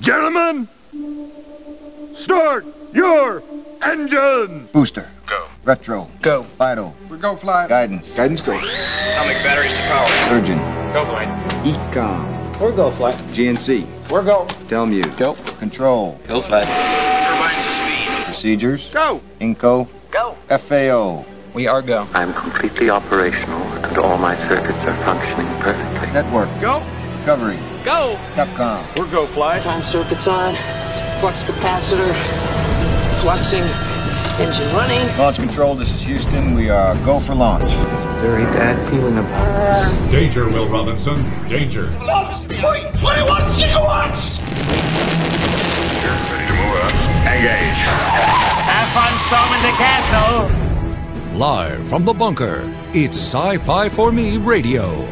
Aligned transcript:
Gentlemen, 0.00 0.68
start 2.16 2.64
your 2.92 3.42
engine! 3.82 4.68
Booster. 4.72 5.10
Go. 5.26 5.48
Retro. 5.64 6.08
Go. 6.22 6.46
Vital. 6.58 6.94
We 7.10 7.18
go 7.18 7.38
fly. 7.40 7.66
Guidance. 7.66 8.06
Guidance 8.14 8.42
go. 8.42 8.52
Atomic 8.52 9.42
batteries 9.42 9.72
to 9.72 9.88
power. 9.88 10.08
Surgeon. 10.28 10.58
Go 10.92 11.04
flight. 11.08 11.28
Ecom. 11.64 12.60
We're 12.60 12.76
go 12.76 12.94
flight. 12.96 13.16
GNC. 13.32 14.10
We're 14.12 14.22
go. 14.22 14.46
Telmuse. 14.68 15.18
Go. 15.18 15.34
Control. 15.58 16.20
Go 16.28 16.42
flight. 16.46 16.68
Turbine 16.68 17.60
speed. 17.88 18.24
Procedures. 18.26 18.90
Go. 18.92 19.20
Inco. 19.40 19.88
Go. 20.12 20.36
FAO. 20.48 21.24
We 21.54 21.66
are 21.66 21.80
go. 21.80 22.06
I 22.12 22.22
am 22.22 22.34
completely 22.34 22.90
operational 22.90 23.62
and 23.82 23.96
all 23.96 24.18
my 24.18 24.36
circuits 24.46 24.78
are 24.84 24.96
functioning 25.04 25.48
perfectly. 25.62 26.12
Network. 26.12 26.48
Go. 26.60 26.84
Recovery. 27.20 27.75
Go. 27.86 28.18
Capcom. 28.34 28.82
We're 28.98 29.06
go 29.12 29.28
fly. 29.28 29.60
Time 29.60 29.84
circuits 29.92 30.26
on, 30.26 30.56
flux 31.20 31.44
capacitor, 31.44 32.12
fluxing, 33.22 33.62
engine 34.42 34.74
running. 34.74 35.06
Launch 35.16 35.36
control, 35.36 35.76
this 35.76 35.88
is 35.88 36.02
Houston. 36.04 36.56
We 36.56 36.68
are 36.68 36.96
go 37.04 37.24
for 37.24 37.36
launch. 37.36 37.62
Very 38.20 38.44
bad 38.46 38.90
feeling 38.92 39.18
about 39.18 39.86
this. 39.86 40.10
Danger, 40.10 40.46
Will 40.46 40.68
Robinson. 40.68 41.14
Danger. 41.48 41.82
Ready 41.82 42.58
to 42.58 42.64
move 46.58 46.76
up. 46.82 46.92
Engage. 47.22 47.82
Have 48.66 48.90
fun 48.94 49.14
storming 49.28 49.62
the 49.62 49.70
castle. 49.78 50.50
Live 51.38 51.86
from 51.86 52.04
the 52.04 52.12
bunker, 52.12 52.64
it's 52.94 53.16
Sci 53.16 53.58
Fi 53.58 53.88
for 53.90 54.10
Me 54.10 54.38
Radio. 54.38 55.06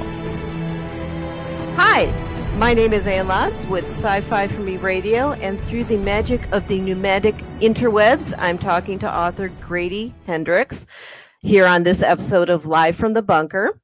Hi, 1.76 2.12
my 2.56 2.72
name 2.72 2.92
is 2.92 3.06
Ann 3.08 3.26
Lobbs 3.26 3.66
with 3.66 3.84
Sci 3.86 4.20
Fi 4.20 4.46
for 4.46 4.60
Me 4.60 4.76
Radio, 4.76 5.32
and 5.32 5.60
through 5.62 5.84
the 5.84 5.96
magic 5.96 6.40
of 6.52 6.66
the 6.68 6.80
pneumatic 6.80 7.34
interwebs, 7.60 8.32
I'm 8.38 8.58
talking 8.58 8.96
to 9.00 9.12
author 9.12 9.48
Grady 9.60 10.14
Hendrix 10.24 10.86
here 11.40 11.66
on 11.66 11.82
this 11.82 12.00
episode 12.00 12.50
of 12.50 12.64
Live 12.64 12.94
from 12.94 13.12
the 13.12 13.22
Bunker. 13.22 13.80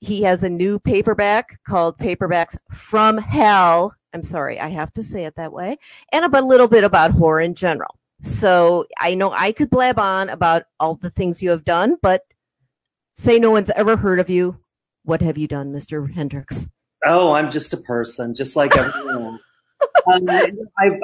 He 0.00 0.22
has 0.22 0.44
a 0.44 0.48
new 0.48 0.78
paperback 0.78 1.58
called 1.66 1.98
Paperbacks 1.98 2.56
from 2.72 3.18
Hell. 3.18 3.92
I'm 4.12 4.22
sorry, 4.22 4.60
I 4.60 4.68
have 4.68 4.92
to 4.92 5.02
say 5.02 5.24
it 5.24 5.34
that 5.34 5.52
way, 5.52 5.76
and 6.12 6.24
a 6.24 6.40
little 6.40 6.68
bit 6.68 6.84
about 6.84 7.10
horror 7.10 7.40
in 7.40 7.54
general. 7.54 7.98
So 8.22 8.86
I 9.00 9.14
know 9.14 9.32
I 9.32 9.50
could 9.50 9.70
blab 9.70 9.98
on 9.98 10.28
about 10.28 10.62
all 10.78 10.94
the 10.94 11.10
things 11.10 11.42
you 11.42 11.50
have 11.50 11.64
done, 11.64 11.96
but 12.00 12.22
say 13.16 13.40
no 13.40 13.50
one's 13.50 13.70
ever 13.70 13.96
heard 13.96 14.20
of 14.20 14.30
you. 14.30 14.60
What 15.02 15.20
have 15.20 15.36
you 15.36 15.48
done, 15.48 15.72
Mr. 15.72 16.12
Hendrix? 16.12 16.68
Oh, 17.06 17.32
I'm 17.32 17.50
just 17.50 17.72
a 17.72 17.78
person, 17.78 18.34
just 18.34 18.56
like 18.56 18.76
everyone 18.76 19.38
um, 20.06 20.28
I, 20.28 20.50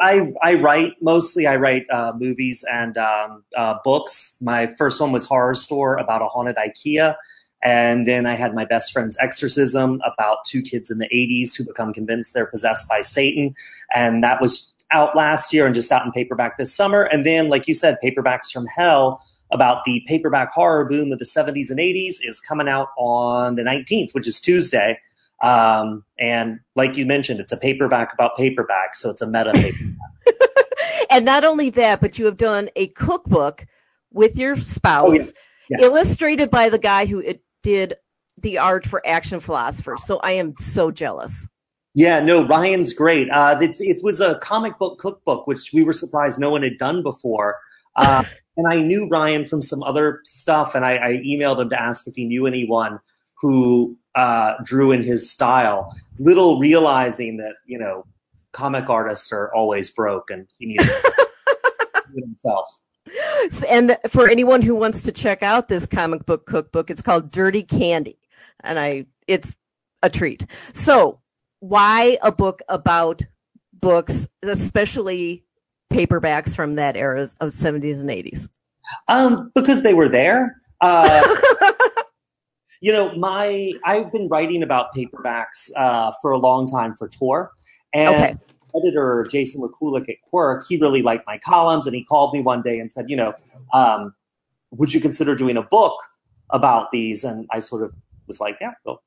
I, 0.01 0.33
I 0.43 0.55
write 0.55 0.95
mostly. 1.01 1.47
I 1.47 1.57
write 1.57 1.87
uh, 1.91 2.13
movies 2.19 2.65
and 2.71 2.97
um, 2.99 3.45
uh, 3.57 3.77
books. 3.85 4.37
My 4.41 4.75
first 4.79 5.01
one 5.01 5.13
was 5.13 5.27
Horrorstör 5.27 6.01
about 6.01 6.23
a 6.23 6.27
haunted 6.27 6.57
IKEA, 6.57 7.17
and 7.63 8.07
then 8.07 8.27
I 8.27 8.35
had 8.35 8.55
my 8.55 8.65
best 8.65 8.93
friend's 8.93 9.17
Exorcism 9.21 10.01
about 10.05 10.39
two 10.47 10.63
kids 10.63 10.91
in 10.91 10.99
the 10.99 11.09
80s 11.09 11.57
who 11.57 11.65
become 11.65 11.93
convinced 11.93 12.35
they're 12.35 12.47
possessed 12.47 12.89
by 12.89 13.03
Satan, 13.03 13.55
and 13.95 14.23
that 14.23 14.41
was 14.41 14.73
out 14.93 15.15
last 15.15 15.53
year 15.53 15.67
and 15.67 15.75
just 15.75 15.93
out 15.93 16.05
in 16.05 16.13
paperback 16.13 16.59
this 16.59 16.75
summer. 16.75 17.03
And 17.03 17.25
then, 17.25 17.49
like 17.49 17.69
you 17.69 17.75
said, 17.75 17.99
Paperbacks 18.03 18.51
from 18.53 18.67
Hell 18.67 19.23
about 19.53 19.85
the 19.85 20.05
paperback 20.07 20.53
horror 20.53 20.85
boom 20.85 21.13
of 21.13 21.19
the 21.19 21.25
70s 21.25 21.71
and 21.71 21.79
80s 21.79 22.17
is 22.23 22.41
coming 22.41 22.69
out 22.69 22.89
on 22.97 23.57
the 23.57 23.63
19th, 23.63 24.15
which 24.15 24.27
is 24.27 24.41
Tuesday. 24.41 24.99
Um, 25.41 26.05
and 26.19 26.61
like 26.77 26.97
you 26.97 27.07
mentioned, 27.07 27.41
it's 27.41 27.53
a 27.53 27.57
paperback 27.57 28.13
about 28.13 28.37
paperback, 28.37 28.95
so 28.95 29.11
it's 29.11 29.23
a 29.23 29.27
meta 29.27 29.53
paperback. 29.53 30.67
and 31.11 31.25
not 31.25 31.45
only 31.45 31.71
that, 31.71 32.01
but 32.01 32.19
you 32.19 32.27
have 32.27 32.37
done 32.37 32.69
a 32.77 32.89
cookbook 32.89 33.67
with 34.13 34.37
your 34.37 34.57
spouse, 34.57 35.07
Oh, 35.09 35.13
yeah. 35.13 35.25
Yes. 35.71 35.83
illustrated 35.83 36.51
by 36.51 36.69
the 36.69 36.79
guy 36.79 37.07
who 37.07 37.21
it 37.21 37.43
did 37.63 37.95
the 38.39 38.59
art 38.59 38.87
for 38.87 39.07
Action 39.07 39.41
Philosophers. 39.41 40.05
So 40.05 40.19
I 40.19 40.33
am 40.33 40.55
so 40.59 40.91
jealous. 40.91 41.47
Yeah, 41.95 42.21
no, 42.21 42.47
Ryan's 42.47 42.93
great. 42.93 43.29
Uh, 43.31 43.57
it's, 43.61 43.81
it 43.81 44.01
was 44.03 44.21
a 44.21 44.39
comic 44.39 44.79
book 44.79 44.99
cookbook, 44.99 45.47
which 45.47 45.71
we 45.73 45.85
were 45.85 45.93
surprised 45.93 46.39
no 46.39 46.51
one 46.51 46.63
had 46.63 46.79
done 46.79 47.03
before. 47.03 47.59
Uh, 47.97 48.25
and 48.57 48.67
I 48.69 48.81
knew 48.81 49.09
Ryan 49.09 49.47
from 49.47 49.63
some 49.63 49.83
other 49.83 50.21
stuff, 50.25 50.75
and 50.75 50.85
I, 50.85 50.97
I 50.97 51.13
emailed 51.27 51.61
him 51.61 51.71
to 51.71 51.81
ask 51.81 52.07
if 52.07 52.15
he 52.15 52.25
knew 52.25 52.47
anyone 52.47 53.01
who 53.41 53.97
uh, 54.15 54.55
drew 54.65 54.93
in 54.93 55.03
his 55.03 55.31
style, 55.31 55.95
little 56.19 56.59
realizing 56.59 57.37
that, 57.39 57.55
you 57.67 57.79
know, 57.79 58.05
comic 58.53 58.91
artists 58.91 59.33
are 59.33 59.53
always 59.55 59.91
broke 59.91 60.31
and 60.31 60.49
he 60.59 60.67
needed 60.67 60.87
to 60.87 61.27
do 62.13 62.19
it 62.19 62.25
himself. 62.25 62.67
And 63.69 63.97
for 64.09 64.29
anyone 64.29 64.63
who 64.63 64.75
wants 64.75 65.03
to 65.03 65.13
check 65.13 65.43
out 65.43 65.69
this 65.69 65.87
comic 65.87 66.27
book 66.27 66.47
cookbook, 66.47 66.91
it's 66.91 67.03
called 67.03 67.31
Dirt 67.31 67.69
Candy, 67.69 68.19
and 68.63 68.79
I 68.79 69.07
it's 69.27 69.57
a 70.03 70.11
treat. 70.11 70.47
So, 70.75 71.21
why 71.61 72.19
a 72.23 72.31
book 72.31 72.61
about 72.69 73.23
books, 73.73 74.29
especially 74.43 75.45
paperbacks 75.91 76.55
from 76.55 76.75
that 76.75 76.97
era 76.97 77.23
of 77.41 77.51
70s 77.51 78.01
and 78.01 78.11
80s? 78.11 78.49
Um, 79.09 79.51
because 79.55 79.83
they 79.83 79.95
were 79.95 80.09
there. 80.09 80.61
Uh, 80.81 81.09
you 82.81 82.93
know, 82.93 83.15
my 83.17 83.73
I've 83.85 84.11
been 84.13 84.29
writing 84.29 84.63
about 84.63 84.95
paperbacks 84.95 85.71
uh, 85.77 86.13
for 86.21 86.33
a 86.33 86.39
long 86.39 86.67
time 86.67 86.95
for 86.97 87.09
Tor, 87.09 87.53
and 87.95 88.15
Okay. 88.15 88.35
editor 88.75 89.27
Jason 89.31 89.61
Rekulak 89.61 90.09
at 90.09 90.17
Quirk, 90.29 90.65
he 90.69 90.79
really 90.79 91.03
liked 91.03 91.27
my 91.27 91.39
columns, 91.39 91.87
and 91.87 91.95
he 91.95 92.05
called 92.05 92.35
me 92.35 92.41
one 92.41 92.63
day 92.63 92.79
and 92.79 92.91
said, 92.91 93.11
you 93.11 93.17
know, 93.17 93.35
um, 93.73 94.15
would 94.71 94.95
you 94.95 95.01
consider 95.01 95.35
doing 95.35 95.57
a 95.57 95.63
book 95.63 95.95
about 96.51 96.91
these? 96.91 97.25
And 97.25 97.47
I 97.51 97.61
sort 97.61 97.83
of 97.83 97.93
was 98.27 98.41
like, 98.41 98.57
yeah, 98.61 98.73
well, 98.85 99.03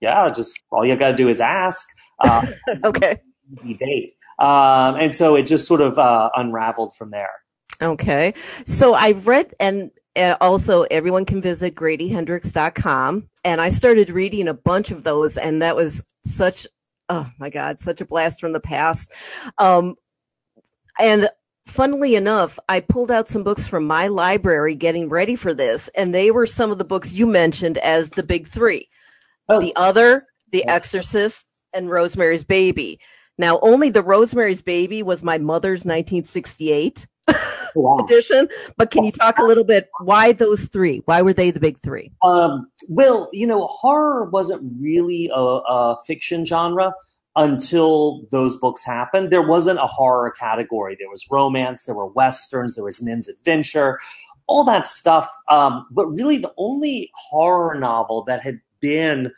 yeah, 0.00 0.28
just 0.30 0.62
all 0.70 0.86
you 0.86 0.96
got 0.96 1.10
to 1.10 1.16
do 1.16 1.28
is 1.28 1.40
ask. 1.40 1.88
Uh, 2.20 2.42
okay. 2.84 3.18
debate. 3.66 4.12
Um, 4.38 4.94
and 4.96 5.14
so 5.14 5.36
it 5.36 5.46
just 5.46 5.66
sort 5.66 5.80
of 5.80 5.98
uh, 5.98 6.30
unraveled 6.36 6.94
from 6.94 7.10
there. 7.10 7.30
Okay. 7.82 8.34
So 8.66 8.94
I've 8.94 9.26
read, 9.26 9.54
and 9.58 9.90
also 10.16 10.82
everyone 10.84 11.24
can 11.24 11.40
visit 11.40 11.74
gradyhendrix.com. 11.74 13.28
And 13.44 13.60
I 13.60 13.70
started 13.70 14.10
reading 14.10 14.48
a 14.48 14.54
bunch 14.54 14.90
of 14.90 15.02
those, 15.02 15.36
and 15.36 15.62
that 15.62 15.76
was 15.76 16.02
such, 16.24 16.66
oh 17.08 17.30
my 17.38 17.50
God, 17.50 17.80
such 17.80 18.00
a 18.00 18.06
blast 18.06 18.40
from 18.40 18.52
the 18.52 18.60
past. 18.60 19.12
Um, 19.58 19.94
and 20.98 21.30
funnily 21.66 22.16
enough, 22.16 22.58
I 22.68 22.80
pulled 22.80 23.10
out 23.10 23.28
some 23.28 23.42
books 23.42 23.66
from 23.66 23.86
my 23.86 24.08
library 24.08 24.74
getting 24.74 25.08
ready 25.08 25.36
for 25.36 25.54
this, 25.54 25.88
and 25.94 26.14
they 26.14 26.30
were 26.30 26.46
some 26.46 26.70
of 26.70 26.78
the 26.78 26.84
books 26.84 27.12
you 27.12 27.26
mentioned 27.26 27.78
as 27.78 28.10
the 28.10 28.22
big 28.22 28.46
three 28.46 28.88
The 29.48 29.72
Other, 29.76 30.26
The 30.52 30.66
Exorcist, 30.66 31.46
and 31.72 31.88
Rosemary's 31.88 32.44
Baby. 32.44 33.00
Now, 33.38 33.58
only 33.60 33.88
The 33.88 34.02
Rosemary's 34.02 34.60
Baby 34.60 35.02
was 35.02 35.22
my 35.22 35.38
mother's 35.38 35.84
1968 35.84 37.06
edition, 38.00 38.48
but 38.76 38.90
can 38.90 39.04
you 39.04 39.12
talk 39.12 39.38
a 39.38 39.42
little 39.42 39.64
bit 39.64 39.88
why 40.00 40.32
those 40.32 40.68
three? 40.68 41.02
Why 41.04 41.22
were 41.22 41.32
they 41.32 41.50
the 41.50 41.60
big 41.60 41.80
three? 41.82 42.10
Um, 42.22 42.70
well, 42.88 43.28
you 43.32 43.46
know, 43.46 43.66
horror 43.66 44.30
wasn't 44.30 44.62
really 44.80 45.30
a, 45.34 45.40
a 45.40 45.96
fiction 46.06 46.44
genre 46.44 46.92
until 47.36 48.26
those 48.32 48.56
books 48.56 48.84
happened. 48.84 49.30
There 49.30 49.46
wasn't 49.46 49.78
a 49.78 49.86
horror 49.86 50.32
category. 50.32 50.96
There 50.98 51.08
was 51.08 51.26
romance, 51.30 51.86
there 51.86 51.94
were 51.94 52.08
westerns, 52.08 52.74
there 52.74 52.84
was 52.84 53.02
men's 53.02 53.28
adventure, 53.28 54.00
all 54.48 54.64
that 54.64 54.86
stuff. 54.86 55.30
Um, 55.48 55.86
but 55.92 56.08
really, 56.08 56.38
the 56.38 56.52
only 56.58 57.10
horror 57.14 57.78
novel 57.78 58.24
that 58.24 58.42
had 58.42 58.60
been 58.80 59.30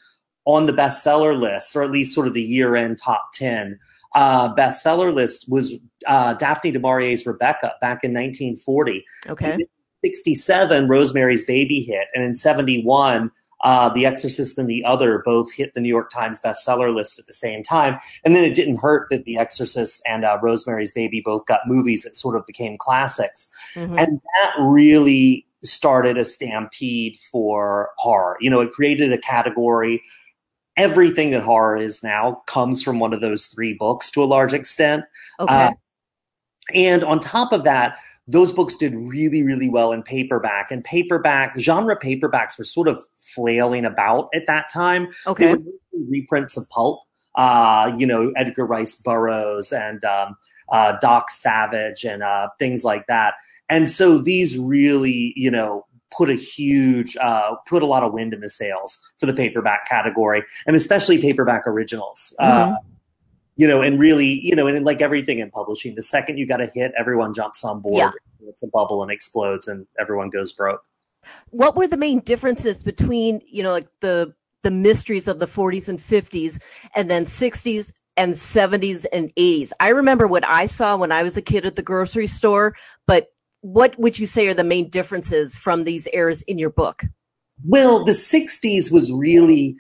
on 0.46 0.66
the 0.66 0.72
bestseller 0.72 1.38
list, 1.38 1.76
or 1.76 1.82
at 1.82 1.90
least 1.90 2.14
sort 2.14 2.26
of 2.26 2.34
the 2.34 2.42
year-end 2.42 2.98
top 2.98 3.30
ten 3.34 3.78
uh, 4.14 4.52
bestseller 4.54 5.14
list, 5.14 5.44
was 5.48 5.78
uh, 6.06 6.34
Daphne 6.34 6.72
du 6.72 6.78
Maurier's 6.78 7.26
Rebecca 7.26 7.74
back 7.80 8.04
in 8.04 8.12
1940. 8.12 9.04
Okay. 9.28 9.58
67, 10.04 10.88
Rosemary's 10.88 11.44
Baby 11.44 11.82
hit, 11.82 12.08
and 12.14 12.24
in 12.24 12.34
71, 12.34 13.30
uh, 13.62 13.88
The 13.90 14.06
Exorcist 14.06 14.58
and 14.58 14.68
The 14.68 14.84
Other 14.84 15.22
both 15.24 15.52
hit 15.52 15.74
the 15.74 15.80
New 15.80 15.88
York 15.88 16.10
Times 16.10 16.40
bestseller 16.40 16.94
list 16.94 17.18
at 17.18 17.26
the 17.26 17.32
same 17.32 17.62
time. 17.62 17.98
And 18.24 18.34
then 18.34 18.44
it 18.44 18.54
didn't 18.54 18.80
hurt 18.80 19.08
that 19.10 19.24
The 19.24 19.38
Exorcist 19.38 20.02
and 20.06 20.24
uh, 20.24 20.38
Rosemary's 20.42 20.92
Baby 20.92 21.22
both 21.24 21.46
got 21.46 21.60
movies 21.66 22.02
that 22.02 22.16
sort 22.16 22.36
of 22.36 22.44
became 22.46 22.76
classics. 22.76 23.48
Mhm. 23.76 23.98
And 23.98 24.20
that 24.20 24.54
really 24.60 25.46
started 25.62 26.18
a 26.18 26.24
stampede 26.24 27.16
for 27.30 27.90
horror. 27.98 28.36
You 28.40 28.50
know, 28.50 28.60
it 28.60 28.72
created 28.72 29.12
a 29.12 29.18
category. 29.18 30.02
Everything 30.76 31.30
that 31.30 31.44
horror 31.44 31.76
is 31.76 32.02
now 32.02 32.42
comes 32.46 32.82
from 32.82 32.98
one 32.98 33.12
of 33.12 33.20
those 33.20 33.46
three 33.46 33.74
books 33.74 34.10
to 34.12 34.24
a 34.24 34.26
large 34.26 34.54
extent. 34.54 35.04
Okay. 35.38 35.54
Uh, 35.54 35.72
and 36.74 37.04
on 37.04 37.20
top 37.20 37.52
of 37.52 37.64
that, 37.64 37.96
those 38.28 38.52
books 38.52 38.76
did 38.76 38.94
really, 38.94 39.42
really 39.42 39.68
well 39.68 39.92
in 39.92 40.02
paperback. 40.02 40.70
And 40.70 40.84
paperback, 40.84 41.58
genre 41.58 41.98
paperbacks 41.98 42.56
were 42.56 42.64
sort 42.64 42.86
of 42.88 43.00
flailing 43.18 43.84
about 43.84 44.28
at 44.32 44.46
that 44.46 44.70
time. 44.72 45.08
Okay. 45.26 45.46
They 45.46 45.54
were 45.54 46.08
reprints 46.08 46.56
of 46.56 46.68
pulp. 46.70 47.02
uh, 47.34 47.92
you 47.96 48.06
know, 48.06 48.32
Edgar 48.36 48.66
Rice 48.66 48.94
Burroughs 48.94 49.72
and 49.72 50.04
um, 50.04 50.36
uh, 50.70 50.94
Doc 51.00 51.30
Savage 51.30 52.04
and 52.04 52.22
uh, 52.22 52.48
things 52.58 52.84
like 52.84 53.06
that. 53.06 53.34
And 53.68 53.88
so 53.88 54.18
these 54.18 54.58
really, 54.58 55.32
you 55.36 55.50
know, 55.50 55.86
put 56.14 56.28
a 56.28 56.34
huge, 56.34 57.16
uh, 57.16 57.54
put 57.66 57.82
a 57.82 57.86
lot 57.86 58.02
of 58.02 58.12
wind 58.12 58.34
in 58.34 58.40
the 58.40 58.50
sails 58.50 59.00
for 59.18 59.26
the 59.26 59.32
paperback 59.32 59.88
category, 59.88 60.44
and 60.66 60.76
especially 60.76 61.18
paperback 61.18 61.66
originals. 61.66 62.36
Uh, 62.38 62.74
you 63.56 63.66
know, 63.66 63.82
and 63.82 63.98
really, 63.98 64.40
you 64.40 64.54
know, 64.54 64.66
and 64.66 64.84
like 64.84 65.00
everything 65.00 65.38
in 65.38 65.50
publishing, 65.50 65.94
the 65.94 66.02
second 66.02 66.38
you 66.38 66.46
got 66.46 66.60
a 66.60 66.66
hit, 66.66 66.92
everyone 66.98 67.34
jumps 67.34 67.64
on 67.64 67.80
board. 67.80 67.98
Yeah. 67.98 68.10
It's 68.48 68.62
a 68.62 68.68
bubble 68.68 69.02
and 69.02 69.12
explodes, 69.12 69.68
and 69.68 69.86
everyone 70.00 70.30
goes 70.30 70.52
broke. 70.52 70.82
What 71.50 71.76
were 71.76 71.86
the 71.86 71.96
main 71.96 72.20
differences 72.20 72.82
between, 72.82 73.40
you 73.46 73.62
know, 73.62 73.72
like 73.72 73.88
the 74.00 74.34
the 74.62 74.70
mysteries 74.70 75.26
of 75.26 75.40
the 75.40 75.46
40s 75.46 75.88
and 75.88 75.98
50s 75.98 76.60
and 76.94 77.10
then 77.10 77.24
60s 77.24 77.92
and 78.16 78.34
70s 78.34 79.06
and 79.12 79.34
80s? 79.34 79.72
I 79.80 79.88
remember 79.88 80.26
what 80.26 80.46
I 80.46 80.66
saw 80.66 80.96
when 80.96 81.12
I 81.12 81.22
was 81.22 81.36
a 81.36 81.42
kid 81.42 81.66
at 81.66 81.76
the 81.76 81.82
grocery 81.82 82.26
store, 82.26 82.76
but 83.06 83.28
what 83.60 83.98
would 83.98 84.18
you 84.18 84.26
say 84.26 84.48
are 84.48 84.54
the 84.54 84.64
main 84.64 84.88
differences 84.88 85.56
from 85.56 85.84
these 85.84 86.08
eras 86.12 86.42
in 86.42 86.58
your 86.58 86.70
book? 86.70 87.04
Well, 87.64 88.04
the 88.04 88.12
60s 88.12 88.92
was 88.92 89.12
really 89.12 89.76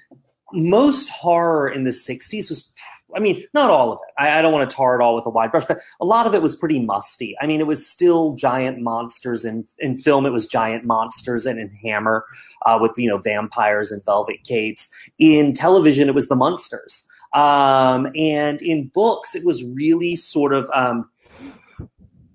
most 0.52 1.08
horror 1.08 1.68
in 1.68 1.84
the 1.84 1.90
60s 1.90 2.48
was 2.48 2.72
I 3.14 3.20
mean, 3.20 3.44
not 3.54 3.70
all 3.70 3.92
of 3.92 3.98
it. 3.98 4.12
I, 4.20 4.38
I 4.38 4.42
don't 4.42 4.52
want 4.52 4.68
to 4.68 4.74
tar 4.74 4.98
it 4.98 5.02
all 5.02 5.14
with 5.14 5.26
a 5.26 5.30
wide 5.30 5.50
brush, 5.50 5.64
but 5.66 5.78
a 6.00 6.04
lot 6.04 6.26
of 6.26 6.34
it 6.34 6.42
was 6.42 6.56
pretty 6.56 6.84
musty. 6.84 7.34
I 7.40 7.46
mean, 7.46 7.60
it 7.60 7.66
was 7.66 7.86
still 7.86 8.34
giant 8.34 8.80
monsters 8.80 9.44
in 9.44 9.64
in 9.78 9.96
film. 9.96 10.26
It 10.26 10.30
was 10.30 10.46
giant 10.46 10.84
monsters, 10.84 11.46
and 11.46 11.58
in 11.58 11.70
Hammer, 11.84 12.24
uh, 12.66 12.78
with 12.80 12.94
you 12.96 13.08
know 13.08 13.18
vampires 13.18 13.90
and 13.92 14.04
velvet 14.04 14.44
capes. 14.44 14.88
In 15.18 15.52
television, 15.52 16.08
it 16.08 16.14
was 16.14 16.28
the 16.28 16.36
monsters, 16.36 17.06
um, 17.34 18.08
and 18.16 18.60
in 18.62 18.88
books, 18.88 19.34
it 19.34 19.44
was 19.44 19.64
really 19.64 20.16
sort 20.16 20.52
of 20.52 20.70
um, 20.74 21.08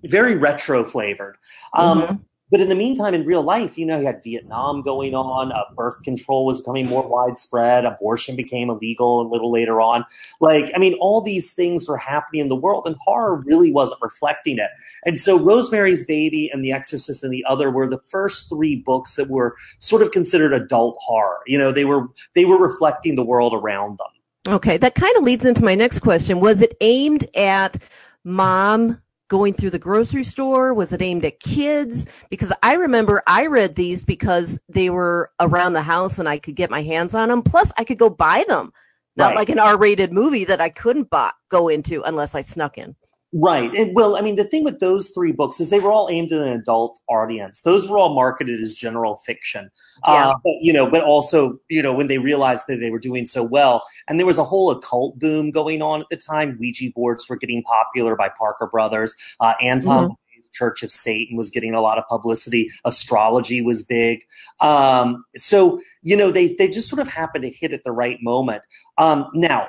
very 0.04 0.36
retro 0.36 0.84
flavored. 0.84 1.36
Um, 1.74 2.02
Mhm. 2.02 2.20
But 2.50 2.60
in 2.60 2.68
the 2.68 2.74
meantime, 2.74 3.14
in 3.14 3.26
real 3.26 3.42
life, 3.42 3.76
you 3.76 3.84
know, 3.84 3.98
you 3.98 4.06
had 4.06 4.22
Vietnam 4.22 4.82
going 4.82 5.14
on, 5.14 5.52
uh, 5.52 5.64
birth 5.76 6.02
control 6.02 6.46
was 6.46 6.60
becoming 6.60 6.86
more 6.86 7.06
widespread, 7.06 7.84
abortion 7.84 8.36
became 8.36 8.70
illegal 8.70 9.20
a 9.20 9.28
little 9.28 9.52
later 9.52 9.80
on. 9.80 10.04
Like, 10.40 10.70
I 10.74 10.78
mean, 10.78 10.96
all 11.00 11.20
these 11.20 11.52
things 11.52 11.88
were 11.88 11.96
happening 11.96 12.40
in 12.40 12.48
the 12.48 12.56
world, 12.56 12.86
and 12.86 12.96
horror 13.00 13.42
really 13.44 13.70
wasn't 13.70 14.00
reflecting 14.02 14.58
it. 14.58 14.70
And 15.04 15.20
so, 15.20 15.38
Rosemary's 15.38 16.04
Baby 16.04 16.50
and 16.52 16.64
The 16.64 16.72
Exorcist 16.72 17.22
and 17.22 17.32
the 17.32 17.44
Other 17.46 17.70
were 17.70 17.88
the 17.88 18.00
first 18.00 18.48
three 18.48 18.76
books 18.76 19.16
that 19.16 19.28
were 19.28 19.56
sort 19.78 20.02
of 20.02 20.10
considered 20.10 20.54
adult 20.54 20.96
horror. 21.00 21.38
You 21.46 21.58
know, 21.58 21.72
they 21.72 21.84
were 21.84 22.08
they 22.34 22.44
were 22.44 22.58
reflecting 22.58 23.14
the 23.14 23.24
world 23.24 23.52
around 23.54 23.98
them. 23.98 24.54
Okay, 24.54 24.78
that 24.78 24.94
kind 24.94 25.14
of 25.16 25.24
leads 25.24 25.44
into 25.44 25.62
my 25.62 25.74
next 25.74 25.98
question. 25.98 26.40
Was 26.40 26.62
it 26.62 26.74
aimed 26.80 27.28
at 27.36 27.76
mom 28.24 29.00
going 29.28 29.54
through 29.54 29.70
the 29.70 29.78
grocery 29.78 30.24
store? 30.24 30.74
Was 30.74 30.92
it 30.92 31.02
aimed 31.02 31.24
at 31.24 31.40
kids? 31.40 32.06
Because 32.30 32.52
I 32.62 32.74
remember 32.74 33.22
I 33.26 33.46
read 33.46 33.74
these 33.74 34.04
because 34.04 34.58
they 34.68 34.90
were 34.90 35.30
around 35.40 35.74
the 35.74 35.82
house 35.82 36.18
and 36.18 36.28
I 36.28 36.38
could 36.38 36.56
get 36.56 36.70
my 36.70 36.82
hands 36.82 37.14
on 37.14 37.28
them. 37.28 37.42
Plus, 37.42 37.72
I 37.78 37.84
could 37.84 37.98
go 37.98 38.10
buy 38.10 38.44
them. 38.48 38.72
Not 39.16 39.28
Right. 39.28 39.36
like 39.36 39.48
an 39.48 39.58
R-rated 39.58 40.12
movie 40.12 40.44
that 40.44 40.60
I 40.60 40.68
couldn't 40.68 41.10
buy, 41.10 41.32
go 41.50 41.68
into 41.68 42.02
unless 42.02 42.34
I 42.34 42.40
snuck 42.40 42.78
in. 42.78 42.94
Right. 43.34 43.74
And 43.76 43.94
well, 43.94 44.16
I 44.16 44.22
mean, 44.22 44.36
the 44.36 44.44
thing 44.44 44.64
with 44.64 44.80
those 44.80 45.10
three 45.10 45.32
books 45.32 45.60
is 45.60 45.68
they 45.68 45.80
were 45.80 45.92
all 45.92 46.08
aimed 46.10 46.32
at 46.32 46.40
an 46.40 46.48
adult 46.48 46.98
audience. 47.10 47.60
Those 47.60 47.86
were 47.86 47.98
all 47.98 48.14
marketed 48.14 48.58
as 48.58 48.74
general 48.74 49.16
fiction. 49.16 49.70
Yeah. 50.06 50.28
Uh, 50.28 50.34
but, 50.42 50.54
you 50.62 50.72
know, 50.72 50.90
but 50.90 51.02
also, 51.02 51.58
you 51.68 51.82
know, 51.82 51.92
when 51.92 52.06
they 52.06 52.16
realized 52.16 52.64
that 52.68 52.76
they 52.76 52.90
were 52.90 52.98
doing 52.98 53.26
so 53.26 53.42
well, 53.42 53.84
and 54.08 54.18
there 54.18 54.26
was 54.26 54.38
a 54.38 54.44
whole 54.44 54.70
occult 54.70 55.18
boom 55.18 55.50
going 55.50 55.82
on 55.82 56.00
at 56.00 56.06
the 56.10 56.16
time. 56.16 56.56
Ouija 56.58 56.90
boards 56.94 57.28
were 57.28 57.36
getting 57.36 57.62
popular 57.64 58.16
by 58.16 58.30
Parker 58.30 58.66
Brothers. 58.66 59.14
Uh, 59.40 59.52
Anton 59.60 60.08
Mhm. 60.08 60.14
Church 60.54 60.82
of 60.82 60.90
Satan 60.90 61.36
was 61.36 61.50
getting 61.50 61.74
a 61.74 61.80
lot 61.82 61.98
of 61.98 62.04
publicity. 62.08 62.70
Astrology 62.86 63.60
was 63.60 63.82
big. 63.82 64.24
Um, 64.60 65.24
so, 65.36 65.80
you 66.02 66.16
know, 66.16 66.30
they, 66.30 66.54
they 66.54 66.66
just 66.66 66.88
sort 66.88 67.00
of 67.00 67.08
happened 67.08 67.44
to 67.44 67.50
hit 67.50 67.74
at 67.74 67.84
the 67.84 67.92
right 67.92 68.18
moment. 68.22 68.62
Um, 68.96 69.26
now, 69.34 69.68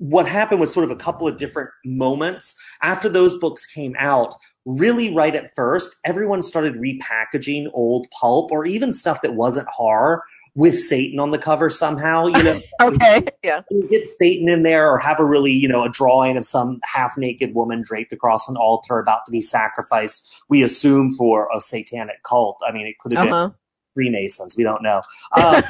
what 0.00 0.26
happened 0.26 0.58
was 0.60 0.72
sort 0.72 0.84
of 0.84 0.90
a 0.90 0.96
couple 0.96 1.28
of 1.28 1.36
different 1.36 1.68
moments 1.84 2.56
after 2.82 3.06
those 3.08 3.36
books 3.36 3.66
came 3.66 3.94
out 3.98 4.34
really 4.64 5.14
right 5.14 5.34
at 5.36 5.54
first 5.54 5.96
everyone 6.06 6.40
started 6.42 6.74
repackaging 6.74 7.68
old 7.74 8.06
pulp 8.18 8.50
or 8.50 8.64
even 8.64 8.94
stuff 8.94 9.20
that 9.20 9.34
wasn't 9.34 9.68
horror 9.68 10.22
with 10.54 10.78
satan 10.78 11.20
on 11.20 11.30
the 11.32 11.38
cover 11.38 11.68
somehow 11.68 12.26
you 12.26 12.42
know 12.42 12.60
Okay, 12.80 13.24
yeah. 13.44 13.60
get 13.90 14.08
satan 14.18 14.48
in 14.48 14.62
there 14.62 14.90
or 14.90 14.96
have 14.98 15.20
a 15.20 15.24
really 15.24 15.52
you 15.52 15.68
know 15.68 15.84
a 15.84 15.90
drawing 15.90 16.36
of 16.38 16.46
some 16.46 16.80
half 16.82 17.16
naked 17.18 17.54
woman 17.54 17.82
draped 17.82 18.12
across 18.12 18.48
an 18.48 18.56
altar 18.56 18.98
about 18.98 19.20
to 19.26 19.30
be 19.32 19.40
sacrificed 19.42 20.26
we 20.48 20.62
assume 20.62 21.10
for 21.10 21.48
a 21.54 21.60
satanic 21.60 22.22
cult 22.22 22.58
i 22.66 22.72
mean 22.72 22.86
it 22.86 22.98
could 22.98 23.12
have 23.12 23.26
been 23.26 23.34
Uh-huh. 23.34 23.50
freemasons 23.94 24.56
we 24.56 24.64
don't 24.64 24.82
know 24.82 25.02
um, 25.36 25.62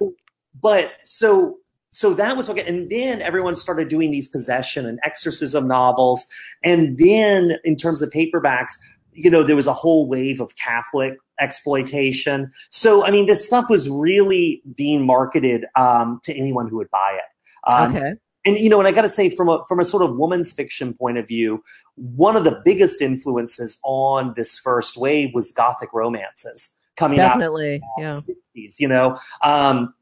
but 0.60 0.92
so 1.04 1.58
so 1.90 2.14
that 2.14 2.36
was 2.36 2.48
okay 2.50 2.64
and 2.66 2.90
then 2.90 3.22
everyone 3.22 3.54
started 3.54 3.88
doing 3.88 4.10
these 4.10 4.28
possession 4.28 4.86
and 4.86 4.98
exorcism 5.04 5.66
novels 5.66 6.26
and 6.64 6.98
then 6.98 7.52
in 7.64 7.76
terms 7.76 8.02
of 8.02 8.10
paperbacks 8.10 8.74
you 9.12 9.30
know 9.30 9.42
there 9.42 9.56
was 9.56 9.66
a 9.66 9.72
whole 9.72 10.08
wave 10.08 10.40
of 10.40 10.54
catholic 10.56 11.14
exploitation 11.40 12.50
so 12.70 13.04
i 13.04 13.10
mean 13.10 13.26
this 13.26 13.44
stuff 13.44 13.66
was 13.70 13.88
really 13.88 14.62
being 14.76 15.04
marketed 15.04 15.64
um, 15.76 16.20
to 16.24 16.32
anyone 16.34 16.68
who 16.68 16.76
would 16.76 16.90
buy 16.90 17.12
it 17.14 17.24
um, 17.68 17.94
okay. 17.94 18.12
and 18.44 18.58
you 18.58 18.68
know, 18.68 18.78
and 18.78 18.88
I 18.88 18.92
got 18.92 19.02
to 19.02 19.08
say, 19.08 19.30
from 19.30 19.48
a 19.48 19.62
from 19.68 19.80
a 19.80 19.84
sort 19.84 20.02
of 20.02 20.16
woman's 20.16 20.52
fiction 20.52 20.94
point 20.94 21.18
of 21.18 21.28
view, 21.28 21.62
one 21.96 22.36
of 22.36 22.44
the 22.44 22.60
biggest 22.64 23.02
influences 23.02 23.78
on 23.84 24.32
this 24.36 24.58
first 24.58 24.96
wave 24.96 25.30
was 25.34 25.52
Gothic 25.52 25.92
romances 25.92 26.74
coming 26.96 27.20
out 27.20 27.34
Definitely. 27.34 27.80
Yeah. 27.98 28.14
60s, 28.14 28.74
you 28.78 28.88
know. 28.88 29.18
Um, 29.42 29.94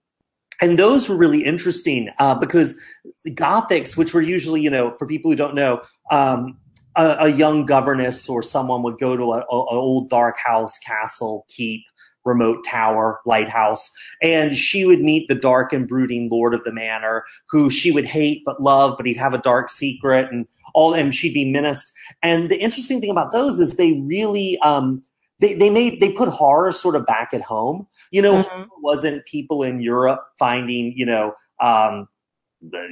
and 0.61 0.79
those 0.79 1.09
were 1.09 1.17
really 1.17 1.45
interesting 1.45 2.11
uh, 2.19 2.35
because 2.35 2.81
Gothics, 3.29 3.97
which 3.97 4.15
were 4.15 4.23
usually, 4.23 4.61
you 4.61 4.71
know, 4.71 4.95
for 4.99 5.07
people 5.07 5.31
who 5.31 5.37
don't 5.37 5.55
know, 5.55 5.83
um, 6.11 6.59
a, 6.97 7.17
a 7.21 7.29
young 7.29 7.67
governess 7.67 8.29
or 8.29 8.43
someone 8.43 8.83
would 8.83 8.99
go 8.99 9.17
to 9.17 9.33
an 9.33 9.45
old 9.51 10.09
dark 10.09 10.37
house, 10.39 10.79
castle, 10.79 11.45
keep, 11.49 11.83
remote 12.25 12.65
tower, 12.65 13.21
lighthouse, 13.25 13.91
and 14.21 14.53
she 14.57 14.85
would 14.85 15.01
meet 15.01 15.29
the 15.29 15.35
dark 15.35 15.73
and 15.73 15.87
brooding 15.87 16.29
lord 16.29 16.55
of 16.55 16.65
the 16.65 16.73
manor, 16.73 17.25
who 17.49 17.71
she 17.71 17.93
would 17.93 18.07
hate 18.07 18.43
but 18.45 18.61
love, 18.61 18.97
but 18.97 19.07
he'd 19.07 19.17
have 19.17 19.33
a 19.33 19.39
dark 19.39 19.71
secret, 19.71 20.27
and 20.31 20.47
all, 20.75 20.93
and 20.93 21.15
she'd 21.15 21.33
be 21.33 21.51
menaced. 21.51 21.93
And 22.23 22.51
the 22.51 22.59
interesting 22.59 23.01
thing 23.01 23.11
about 23.11 23.33
those 23.33 23.61
is 23.61 23.77
they 23.77 24.01
really. 24.01 24.59
Um, 24.59 25.03
they, 25.41 25.55
they 25.55 25.71
made 25.71 26.01
they 26.01 26.13
put 26.13 26.29
horror 26.29 26.73
sort 26.73 26.95
of 26.97 27.07
back 27.07 27.35
at 27.35 27.43
home. 27.43 27.87
You 28.11 28.23
know, 28.23 28.35
Mhm. 28.37 28.49
horror 28.49 28.69
wasn't 28.83 29.25
people 29.27 29.63
in 29.63 29.81
Europe 29.81 30.25
finding 30.39 30.93
you 30.97 31.07
know 31.07 31.35
um, 31.61 32.09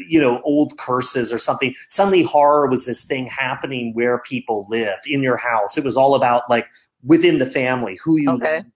you 0.08 0.20
know 0.20 0.40
old 0.44 0.76
curses 0.78 1.32
or 1.32 1.38
something. 1.38 1.74
Suddenly, 1.88 2.22
horror 2.22 2.68
was 2.68 2.86
this 2.86 3.04
thing 3.04 3.26
happening 3.26 3.92
where 3.94 4.18
people 4.20 4.66
lived 4.68 5.06
in 5.06 5.22
your 5.22 5.36
house. 5.36 5.76
It 5.78 5.84
was 5.84 5.96
all 5.96 6.14
about 6.14 6.42
like 6.50 6.66
within 7.02 7.38
the 7.38 7.46
family, 7.46 7.98
who 8.02 8.16
you 8.16 8.30
Okay. 8.32 8.56
loved, 8.58 8.70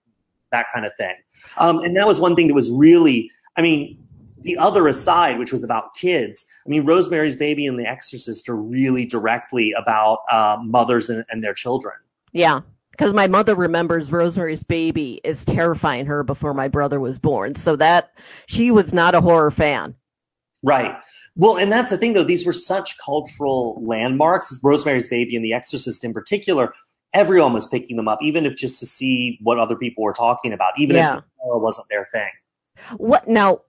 that 0.51 0.65
kind 0.73 0.85
of 0.85 0.91
thing. 0.97 1.15
Um, 1.57 1.79
and 1.79 1.95
that 1.97 2.05
was 2.07 2.19
one 2.19 2.35
thing 2.35 2.47
that 2.47 2.53
was 2.53 2.71
really, 2.71 3.31
I 3.57 3.61
mean, 3.61 3.97
the 4.41 4.57
other 4.57 4.87
aside, 4.87 5.37
which 5.39 5.51
was 5.51 5.63
about 5.63 5.95
kids. 5.95 6.45
I 6.65 6.69
mean, 6.69 6.85
Rosemary's 6.85 7.35
Baby 7.35 7.65
and 7.65 7.79
The 7.79 7.87
Exorcist 7.87 8.47
are 8.49 8.55
really 8.55 9.05
directly 9.05 9.73
about 9.73 10.19
uh, 10.31 10.57
mothers 10.63 11.09
and, 11.09 11.25
and 11.29 11.43
their 11.43 11.53
children. 11.53 11.95
Yeah, 12.33 12.61
because 12.99 13.13
my 13.13 13.29
mother 13.29 13.55
remembers 13.55 14.11
Rosemary's 14.11 14.61
Baby 14.61 15.21
is 15.23 15.45
terrifying 15.45 16.05
her 16.05 16.21
before 16.21 16.53
my 16.53 16.67
brother 16.67 16.99
was 16.99 17.17
born. 17.17 17.55
So 17.55 17.77
that 17.77 18.11
she 18.47 18.71
was 18.71 18.93
not 18.93 19.15
a 19.15 19.21
horror 19.21 19.51
fan. 19.51 19.95
Right. 20.65 20.93
Well, 21.37 21.55
and 21.55 21.71
that's 21.71 21.91
the 21.91 21.97
thing, 21.97 22.11
though. 22.11 22.25
These 22.25 22.45
were 22.45 22.51
such 22.51 22.97
cultural 22.97 23.79
landmarks, 23.81 24.59
Rosemary's 24.61 25.07
Baby 25.07 25.37
and 25.37 25.45
The 25.45 25.53
Exorcist 25.53 26.03
in 26.03 26.13
particular. 26.13 26.73
Everyone 27.13 27.53
was 27.53 27.67
picking 27.67 27.95
them 27.95 28.09
up, 28.09 28.19
even 28.21 28.45
if 28.45 28.57
just 28.57 28.81
to 28.81 28.85
see 28.85 29.39
what 29.43 29.59
other 29.59 29.77
people 29.77 30.03
were 30.03 30.11
talking 30.11 30.51
about, 30.51 30.73
even 30.77 30.97
Yeah. 30.97 31.19
if 31.19 31.23
horror 31.37 31.59
wasn't 31.59 31.87
their 31.89 32.05
thing. 32.11 32.29
What 32.97 33.29
now? 33.29 33.61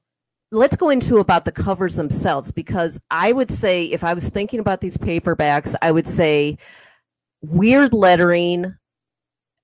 Let's 0.50 0.74
go 0.74 0.88
into 0.88 1.18
about 1.18 1.44
the 1.44 1.52
covers 1.52 1.94
themselves 1.94 2.50
because 2.50 2.98
I 3.12 3.30
would 3.30 3.52
say 3.52 3.84
if 3.84 4.02
I 4.02 4.12
was 4.12 4.28
thinking 4.28 4.58
about 4.58 4.80
these 4.80 4.96
paperbacks, 4.96 5.76
I 5.80 5.92
would 5.92 6.08
say 6.08 6.58
weird 7.42 7.94
lettering, 7.94 8.74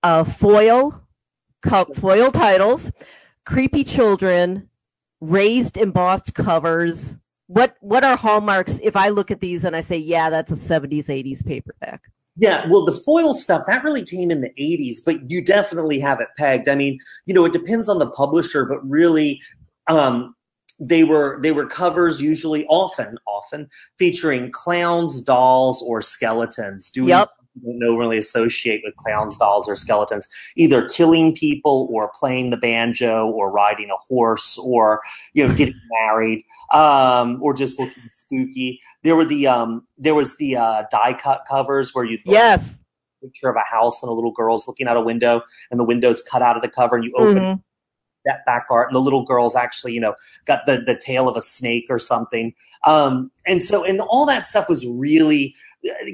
uh, 0.06 0.22
foil, 0.22 1.02
foil 1.96 2.30
titles, 2.30 2.92
creepy 3.44 3.82
children, 3.82 4.68
raised 5.20 5.76
embossed 5.76 6.32
covers. 6.32 7.16
What 7.48 7.74
what 7.80 8.04
are 8.04 8.16
hallmarks? 8.16 8.78
If 8.84 8.94
I 8.94 9.08
look 9.08 9.32
at 9.32 9.40
these 9.40 9.64
and 9.64 9.74
I 9.74 9.80
say, 9.80 9.96
yeah, 9.96 10.30
that's 10.30 10.52
a 10.52 10.54
'70s 10.54 11.06
'80s 11.06 11.44
paperback. 11.44 12.02
Yeah, 12.36 12.66
well, 12.68 12.84
the 12.84 12.92
foil 12.92 13.34
stuff 13.34 13.64
that 13.66 13.82
really 13.82 14.04
came 14.04 14.30
in 14.30 14.42
the 14.42 14.50
'80s, 14.50 14.98
but 15.04 15.28
you 15.28 15.42
definitely 15.42 15.98
have 15.98 16.20
it 16.20 16.28
pegged. 16.38 16.68
I 16.68 16.76
mean, 16.76 17.00
you 17.26 17.34
know, 17.34 17.44
it 17.44 17.52
depends 17.52 17.88
on 17.88 17.98
the 17.98 18.10
publisher, 18.10 18.64
but 18.64 18.88
really, 18.88 19.40
um, 19.88 20.36
they 20.78 21.02
were 21.02 21.40
they 21.42 21.50
were 21.50 21.66
covers 21.66 22.22
usually 22.22 22.64
often 22.66 23.18
often 23.26 23.68
featuring 23.98 24.52
clowns, 24.52 25.20
dolls, 25.20 25.82
or 25.82 26.00
skeletons 26.00 26.90
doing 26.90 27.08
Yep. 27.08 27.30
Don't 27.64 27.78
know 27.78 27.96
really 27.96 28.18
associate 28.18 28.82
with 28.84 28.96
clowns, 28.96 29.36
dolls, 29.36 29.68
or 29.68 29.74
skeletons, 29.74 30.28
either 30.56 30.88
killing 30.88 31.34
people 31.34 31.88
or 31.90 32.10
playing 32.18 32.50
the 32.50 32.56
banjo 32.56 33.26
or 33.28 33.50
riding 33.50 33.90
a 33.90 33.96
horse 34.08 34.58
or 34.58 35.00
you 35.34 35.46
know 35.46 35.54
getting 35.54 35.74
married 35.90 36.44
um, 36.72 37.38
or 37.42 37.54
just 37.54 37.78
looking 37.78 38.02
spooky. 38.10 38.80
There 39.02 39.16
were 39.16 39.24
the 39.24 39.46
um, 39.46 39.86
there 39.98 40.14
was 40.14 40.36
the 40.36 40.56
uh, 40.56 40.84
die 40.90 41.14
cut 41.18 41.42
covers 41.48 41.94
where 41.94 42.04
you 42.04 42.18
Yes. 42.24 42.78
picture 43.22 43.48
of 43.48 43.56
a 43.56 43.64
house 43.68 44.02
and 44.02 44.10
a 44.10 44.12
little 44.12 44.32
girl's 44.32 44.68
looking 44.68 44.86
out 44.86 44.96
a 44.96 45.00
window 45.00 45.42
and 45.70 45.80
the 45.80 45.84
window's 45.84 46.22
cut 46.22 46.42
out 46.42 46.56
of 46.56 46.62
the 46.62 46.68
cover 46.68 46.96
and 46.96 47.04
you 47.04 47.12
open 47.16 47.42
Mhm. 47.42 47.62
that 48.24 48.44
back 48.44 48.66
art 48.70 48.88
and 48.88 48.94
the 48.96 49.00
little 49.00 49.24
girl's 49.24 49.56
actually 49.56 49.92
you 49.92 50.00
know 50.00 50.14
got 50.44 50.66
the 50.66 50.80
the 50.80 50.94
tail 50.96 51.28
of 51.28 51.36
a 51.36 51.42
snake 51.42 51.86
or 51.88 51.98
something 51.98 52.52
um 52.84 53.30
and 53.46 53.62
so 53.62 53.84
and 53.84 54.00
all 54.00 54.26
that 54.26 54.44
stuff 54.44 54.68
was 54.68 54.86
really 54.86 55.54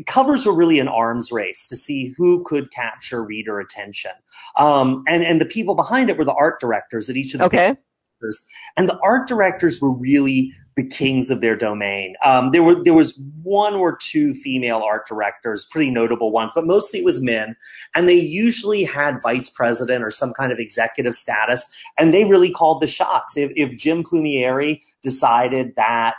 covers 0.06 0.46
were 0.46 0.54
really 0.54 0.78
an 0.80 0.88
arms 0.88 1.32
race 1.32 1.68
to 1.68 1.76
see 1.76 2.14
who 2.16 2.44
could 2.44 2.70
capture 2.72 3.24
reader 3.24 3.60
attention 3.60 4.12
um 4.56 5.04
and 5.08 5.22
and 5.24 5.40
the 5.40 5.46
people 5.46 5.74
behind 5.74 6.10
it 6.10 6.18
were 6.18 6.24
the 6.24 6.34
art 6.34 6.60
directors 6.60 7.10
at 7.10 7.16
each 7.16 7.34
of 7.34 7.40
the 7.40 7.46
Okay. 7.46 7.76
directors. 8.20 8.46
and 8.76 8.88
the 8.88 8.98
art 9.02 9.28
directors 9.28 9.80
were 9.80 9.92
really 9.92 10.52
the 10.76 10.88
kings 10.88 11.30
of 11.30 11.42
their 11.42 11.56
domain. 11.56 12.14
Um, 12.24 12.50
there 12.52 12.62
were 12.62 12.82
there 12.82 12.94
was 12.94 13.20
one 13.42 13.74
or 13.74 13.94
two 13.96 14.32
female 14.32 14.78
art 14.78 15.06
directors, 15.06 15.66
pretty 15.70 15.90
notable 15.90 16.32
ones, 16.32 16.52
but 16.54 16.66
mostly 16.66 17.00
it 17.00 17.04
was 17.04 17.20
men, 17.22 17.56
and 17.94 18.08
they 18.08 18.14
usually 18.14 18.84
had 18.84 19.22
vice 19.22 19.50
president 19.50 20.02
or 20.02 20.10
some 20.10 20.32
kind 20.32 20.50
of 20.52 20.58
executive 20.58 21.14
status, 21.14 21.70
and 21.98 22.14
they 22.14 22.24
really 22.24 22.50
called 22.50 22.80
the 22.80 22.86
shots. 22.86 23.36
If, 23.36 23.52
if 23.54 23.76
Jim 23.76 24.02
Plumeri 24.02 24.80
decided 25.02 25.74
that 25.76 26.16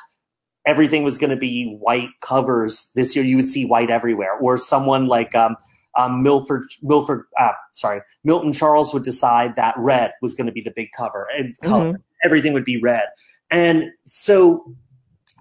everything 0.66 1.04
was 1.04 1.18
going 1.18 1.30
to 1.30 1.38
be 1.38 1.76
white 1.80 2.10
covers 2.22 2.92
this 2.96 3.16
year, 3.16 3.26
you 3.26 3.36
would 3.36 3.48
see 3.48 3.66
white 3.66 3.90
everywhere, 3.90 4.38
or 4.40 4.58
someone 4.58 5.08
like 5.08 5.36
um, 5.36 5.56
um, 5.96 6.24
Milford, 6.24 6.64
Milford, 6.82 7.26
uh, 7.40 7.52
sorry, 7.74 8.02
Milton 8.24 8.54
Charles 8.54 8.94
would 8.94 9.04
decide 9.04 9.56
that 9.56 9.76
red 9.78 10.12
was 10.22 10.36
going 10.36 10.48
to 10.48 10.54
be 10.54 10.62
the 10.62 10.72
big 10.76 10.90
cover 10.96 11.28
and 11.38 11.60
color. 11.62 12.00
Everything 12.24 12.54
would 12.54 12.66
be 12.66 12.80
red. 12.82 13.08
And 13.52 13.92
so 14.06 14.74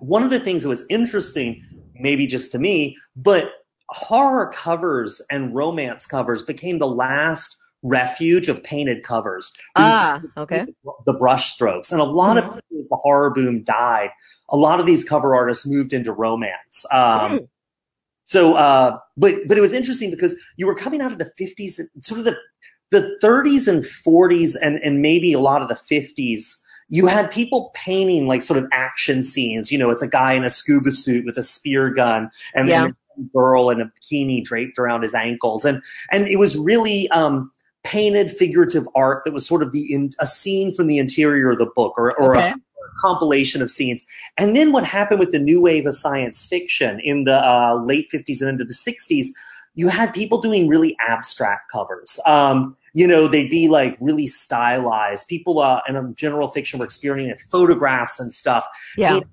one 0.00 0.22
of 0.22 0.30
the 0.30 0.40
things 0.40 0.64
that 0.64 0.68
was 0.68 0.84
interesting, 0.90 1.64
maybe 1.94 2.26
just 2.26 2.52
to 2.52 2.58
me, 2.58 2.96
but 3.16 3.52
horror 3.88 4.50
covers 4.52 5.22
and 5.30 5.54
romance 5.54 6.06
covers 6.06 6.42
became 6.42 6.78
the 6.78 6.88
last 6.88 7.56
refuge 7.82 8.48
of 8.48 8.62
painted 8.62 9.02
covers. 9.02 9.52
Ah, 9.76 10.20
okay. 10.36 10.66
The 11.06 11.14
brush 11.14 11.52
strokes. 11.52 11.92
And 11.92 12.00
a 12.00 12.04
lot 12.04 12.38
of 12.38 12.44
Mhm. 12.44 12.60
as 12.78 12.88
the 12.88 12.96
horror 12.96 13.30
boom 13.30 13.62
died, 13.64 14.10
a 14.52 14.56
lot 14.56 14.78
of 14.80 14.86
these 14.86 15.02
cover 15.02 15.34
artists 15.34 15.66
moved 15.66 15.92
into 15.92 16.12
romance. 16.12 16.84
Um, 16.92 17.40
so, 18.26 18.54
uh, 18.54 18.98
but 19.16 19.34
but 19.48 19.58
it 19.58 19.60
was 19.60 19.72
interesting 19.72 20.10
because 20.10 20.36
you 20.56 20.66
were 20.66 20.74
coming 20.74 21.00
out 21.00 21.12
of 21.12 21.18
the 21.18 21.32
fifties, 21.36 21.80
sort 22.00 22.18
of 22.20 22.24
the 22.24 22.36
the 22.90 23.16
thirties 23.20 23.66
and 23.66 23.84
forties, 23.86 24.54
and 24.56 24.76
and 24.82 25.00
maybe 25.02 25.32
a 25.32 25.40
lot 25.40 25.62
of 25.62 25.68
the 25.68 25.76
fifties. 25.76 26.62
You 26.88 27.06
had 27.06 27.30
people 27.30 27.70
painting 27.74 28.26
like 28.26 28.42
sort 28.42 28.58
of 28.62 28.66
action 28.70 29.22
scenes. 29.22 29.72
You 29.72 29.78
know, 29.78 29.90
it's 29.90 30.02
a 30.02 30.08
guy 30.08 30.34
in 30.34 30.44
a 30.44 30.50
scuba 30.50 30.92
suit 30.92 31.24
with 31.24 31.38
a 31.38 31.42
spear 31.42 31.90
gun, 31.90 32.30
and 32.54 32.68
Yeah. 32.68 32.82
then 32.82 32.96
a 33.18 33.22
girl 33.36 33.70
in 33.70 33.80
a 33.80 33.86
bikini 33.86 34.44
draped 34.44 34.78
around 34.78 35.02
his 35.02 35.14
ankles, 35.14 35.64
and 35.64 35.82
and 36.10 36.28
it 36.28 36.36
was 36.38 36.56
really. 36.58 37.08
Um, 37.10 37.50
painted 37.84 38.30
figurative 38.30 38.86
art 38.94 39.24
that 39.24 39.34
was 39.34 39.44
sort 39.44 39.60
of 39.60 39.72
the 39.72 39.92
in, 39.92 40.08
a 40.20 40.26
scene 40.28 40.72
from 40.72 40.86
the 40.86 40.98
interior 40.98 41.50
of 41.50 41.58
the 41.58 41.66
book 41.74 41.92
or, 41.98 42.16
or 42.16 42.36
Okay. 42.36 42.50
a 42.50 42.54
compilation 43.00 43.62
of 43.62 43.70
scenes. 43.70 44.04
And 44.38 44.54
then 44.56 44.72
what 44.72 44.84
happened 44.84 45.20
with 45.20 45.30
the 45.30 45.38
new 45.38 45.60
wave 45.60 45.86
of 45.86 45.96
science 45.96 46.46
fiction 46.46 47.00
in 47.00 47.24
the 47.24 47.36
uh, 47.36 47.76
late 47.76 48.10
50s 48.12 48.40
and 48.40 48.50
into 48.50 48.64
the 48.64 48.74
60s, 48.74 49.26
you 49.74 49.88
had 49.88 50.12
people 50.12 50.40
doing 50.40 50.68
really 50.68 50.96
abstract 51.00 51.70
covers. 51.72 52.20
Um, 52.26 52.76
you 52.94 53.06
know, 53.06 53.26
they'd 53.26 53.48
be 53.50 53.68
like 53.68 53.96
really 54.00 54.26
stylized. 54.26 55.28
People 55.28 55.60
uh, 55.60 55.80
in 55.88 56.14
general 56.14 56.48
fiction 56.48 56.78
were 56.78 56.84
experimenting 56.84 57.30
with 57.30 57.40
photographs 57.50 58.20
and 58.20 58.32
stuff. 58.32 58.66
Yeah. 58.96 59.16
And 59.16 59.24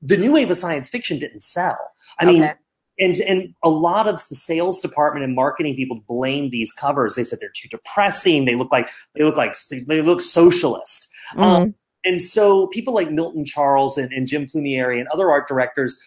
the 0.00 0.16
new 0.16 0.32
wave 0.32 0.50
of 0.50 0.56
science 0.56 0.88
fiction 0.88 1.18
didn't 1.18 1.40
sell. 1.40 1.76
I 2.18 2.24
mean, 2.24 2.50
and 2.98 3.16
and 3.16 3.54
a 3.62 3.68
lot 3.68 4.08
of 4.08 4.26
the 4.28 4.34
sales 4.34 4.80
department 4.80 5.24
and 5.24 5.34
marketing 5.34 5.76
people 5.76 6.02
blamed 6.08 6.50
these 6.50 6.72
covers. 6.72 7.14
They 7.14 7.22
said 7.22 7.40
they're 7.40 7.50
too 7.54 7.68
depressing. 7.68 8.44
They 8.44 8.54
look 8.54 8.72
like 8.72 8.88
they 9.14 9.24
look 9.24 9.36
like 9.36 9.54
they 9.68 10.02
look 10.02 10.20
socialist. 10.20 11.10
Mhm. 11.34 11.42
Um, 11.42 11.74
and 12.06 12.22
so 12.22 12.68
people 12.68 12.94
like 12.94 13.10
Milton 13.10 13.44
Charles 13.44 13.98
and, 13.98 14.12
and 14.12 14.26
Jim 14.26 14.46
Plumeri 14.46 14.98
and 14.98 15.08
other 15.08 15.30
art 15.30 15.48
directors, 15.48 16.00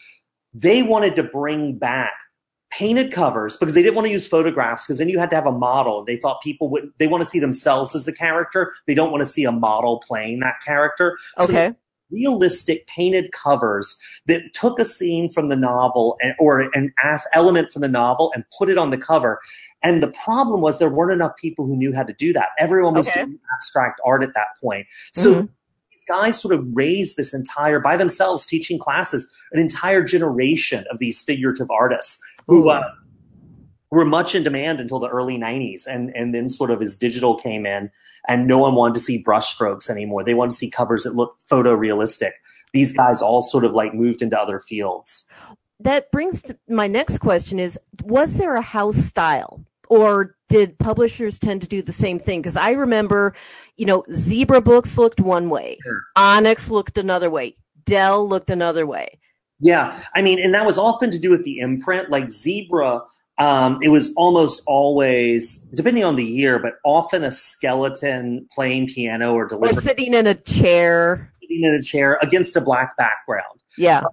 they 0.53 0.81
wanted 0.81 1.15
to 1.17 1.23
bring 1.23 1.77
back 1.77 2.13
painted 2.71 3.11
covers 3.11 3.57
because 3.57 3.73
they 3.73 3.81
didn't 3.81 3.95
want 3.95 4.05
to 4.05 4.11
use 4.11 4.27
photographs 4.27 4.85
because 4.85 4.99
then 4.99 5.09
you 5.09 5.19
had 5.19 5.29
to 5.31 5.35
have 5.35 5.47
a 5.47 5.51
model. 5.51 6.03
They 6.05 6.17
thought 6.17 6.41
people 6.41 6.69
would 6.69 6.89
they 6.99 7.07
want 7.07 7.21
to 7.21 7.29
see 7.29 7.39
themselves 7.39 7.95
as 7.95 8.05
the 8.05 8.13
character. 8.13 8.73
They 8.87 8.93
don't 8.93 9.11
want 9.11 9.21
to 9.21 9.25
see 9.25 9.43
a 9.43 9.51
model 9.51 9.99
playing 9.99 10.39
that 10.39 10.55
character. 10.65 11.17
So 11.39 11.53
Okay. 11.53 11.73
realistic 12.11 12.87
painted 12.87 13.31
covers 13.31 13.99
that 14.25 14.53
took 14.53 14.79
a 14.79 14.85
scene 14.85 15.31
from 15.31 15.49
the 15.49 15.55
novel 15.55 16.17
and, 16.21 16.33
or 16.39 16.61
an 16.73 16.91
element 17.33 17.71
from 17.71 17.83
the 17.83 17.87
novel 17.87 18.31
and 18.33 18.43
put 18.57 18.69
it 18.69 18.77
on 18.79 18.89
the 18.89 18.97
cover. 18.97 19.39
And 19.83 20.01
the 20.01 20.11
problem 20.11 20.61
was 20.61 20.79
there 20.79 20.89
weren't 20.89 21.11
enough 21.11 21.35
people 21.37 21.65
who 21.65 21.77
knew 21.77 21.93
how 21.93 22.03
to 22.03 22.13
do 22.13 22.33
that. 22.33 22.49
Everyone 22.57 22.95
was 22.95 23.07
Okay. 23.09 23.21
doing 23.21 23.39
abstract 23.55 24.01
art 24.05 24.23
at 24.23 24.33
that 24.33 24.47
point. 24.61 24.87
So 25.13 25.33
Mhm. 25.33 25.49
Guys 26.09 26.41
sort 26.41 26.53
of 26.53 26.65
raised 26.73 27.15
this 27.15 27.33
entire, 27.33 27.79
by 27.79 27.95
themselves, 27.95 28.45
teaching 28.45 28.79
classes, 28.79 29.31
an 29.53 29.59
entire 29.59 30.03
generation 30.03 30.83
of 30.91 30.97
these 30.97 31.21
figurative 31.21 31.69
artists 31.71 32.21
who 32.47 32.69
uh, 32.69 32.83
were 33.91 34.05
much 34.05 34.35
in 34.35 34.43
demand 34.43 34.81
until 34.81 34.99
the 34.99 35.07
early 35.07 35.37
90s. 35.37 35.87
And, 35.87 36.15
and 36.15 36.33
then 36.33 36.49
sort 36.49 36.71
of 36.71 36.81
as 36.81 36.95
digital 36.95 37.35
came 37.35 37.65
in 37.65 37.91
and 38.27 38.47
no 38.47 38.57
one 38.57 38.75
wanted 38.75 38.95
to 38.95 38.99
see 38.99 39.23
brushstrokes 39.23 39.89
anymore. 39.89 40.23
They 40.23 40.33
wanted 40.33 40.51
to 40.51 40.57
see 40.57 40.69
covers 40.69 41.03
that 41.03 41.15
looked 41.15 41.47
photorealistic. 41.47 42.31
These 42.73 42.93
guys 42.93 43.21
all 43.21 43.41
sort 43.41 43.65
of 43.65 43.73
like 43.73 43.93
moved 43.93 44.21
into 44.21 44.39
other 44.39 44.59
fields. 44.59 45.25
That 45.79 46.11
brings 46.11 46.41
to 46.43 46.57
my 46.67 46.87
next 46.87 47.19
question 47.19 47.57
is 47.57 47.79
was 48.03 48.37
there 48.37 48.55
a 48.55 48.61
house 48.61 48.97
style 48.97 49.63
or 49.89 50.35
did 50.47 50.77
publishers 50.79 51.37
tend 51.37 51.61
to 51.61 51.67
do 51.67 51.81
the 51.81 51.91
same 51.93 52.17
thing 52.19 52.41
because 52.41 52.55
I 52.55 52.71
remember, 52.71 53.35
you 53.77 53.85
know, 53.85 54.03
Zebra 54.11 54.61
Books 54.61 54.97
looked 54.97 55.19
one 55.19 55.49
way, 55.49 55.77
Sure. 55.83 56.01
Onyx 56.15 56.69
looked 56.69 56.97
another 56.97 57.29
way, 57.29 57.55
Dell 57.85 58.27
looked 58.27 58.49
another 58.49 58.85
way. 58.87 59.19
Yeah, 59.59 60.01
I 60.15 60.21
mean, 60.21 60.39
and 60.41 60.53
that 60.53 60.65
was 60.65 60.77
often 60.79 61.11
to 61.11 61.19
do 61.19 61.29
with 61.29 61.43
the 61.43 61.59
imprint. 61.59 62.09
Like 62.09 62.31
Zebra, 62.31 63.01
um, 63.39 63.77
it 63.81 63.89
was 63.89 64.13
almost 64.15 64.61
always, 64.67 65.57
depending 65.75 66.03
on 66.05 66.15
the 66.15 66.23
year, 66.23 66.59
but 66.59 66.75
often 66.85 67.23
a 67.25 67.31
skeleton 67.31 68.47
playing 68.53 68.87
piano 68.87 69.33
or 69.33 69.53
Or 69.53 69.73
sitting 69.73 70.13
in 70.13 70.27
a 70.27 70.35
chair. 70.35 71.33
sitting 71.41 71.63
in 71.63 71.75
a 71.75 71.81
chair 71.81 72.17
against 72.21 72.55
a 72.55 72.61
black 72.61 72.95
background. 72.95 73.61
Yeah. 73.77 74.03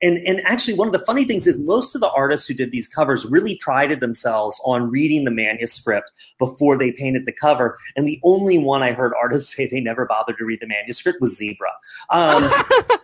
And 0.00 0.18
and 0.18 0.40
actually, 0.44 0.74
one 0.74 0.86
of 0.88 0.92
the 0.92 1.04
funny 1.04 1.24
things 1.24 1.46
is 1.46 1.58
most 1.58 1.94
of 1.94 2.00
the 2.00 2.10
artists 2.12 2.46
who 2.46 2.54
did 2.54 2.70
these 2.70 2.86
covers 2.86 3.26
really 3.26 3.56
prided 3.56 4.00
themselves 4.00 4.60
on 4.64 4.90
reading 4.90 5.24
the 5.24 5.30
manuscript 5.30 6.12
before 6.38 6.78
they 6.78 6.92
painted 6.92 7.26
the 7.26 7.32
cover. 7.32 7.78
And 7.96 8.06
the 8.06 8.20
only 8.22 8.58
one 8.58 8.82
I 8.82 8.92
heard 8.92 9.12
artists 9.20 9.52
say 9.56 9.68
they 9.68 9.80
never 9.80 10.06
bothered 10.06 10.38
to 10.38 10.44
read 10.44 10.60
the 10.60 10.68
manuscript 10.68 11.20
was 11.20 11.36
Zebra. 11.36 11.70
Um, 12.10 12.50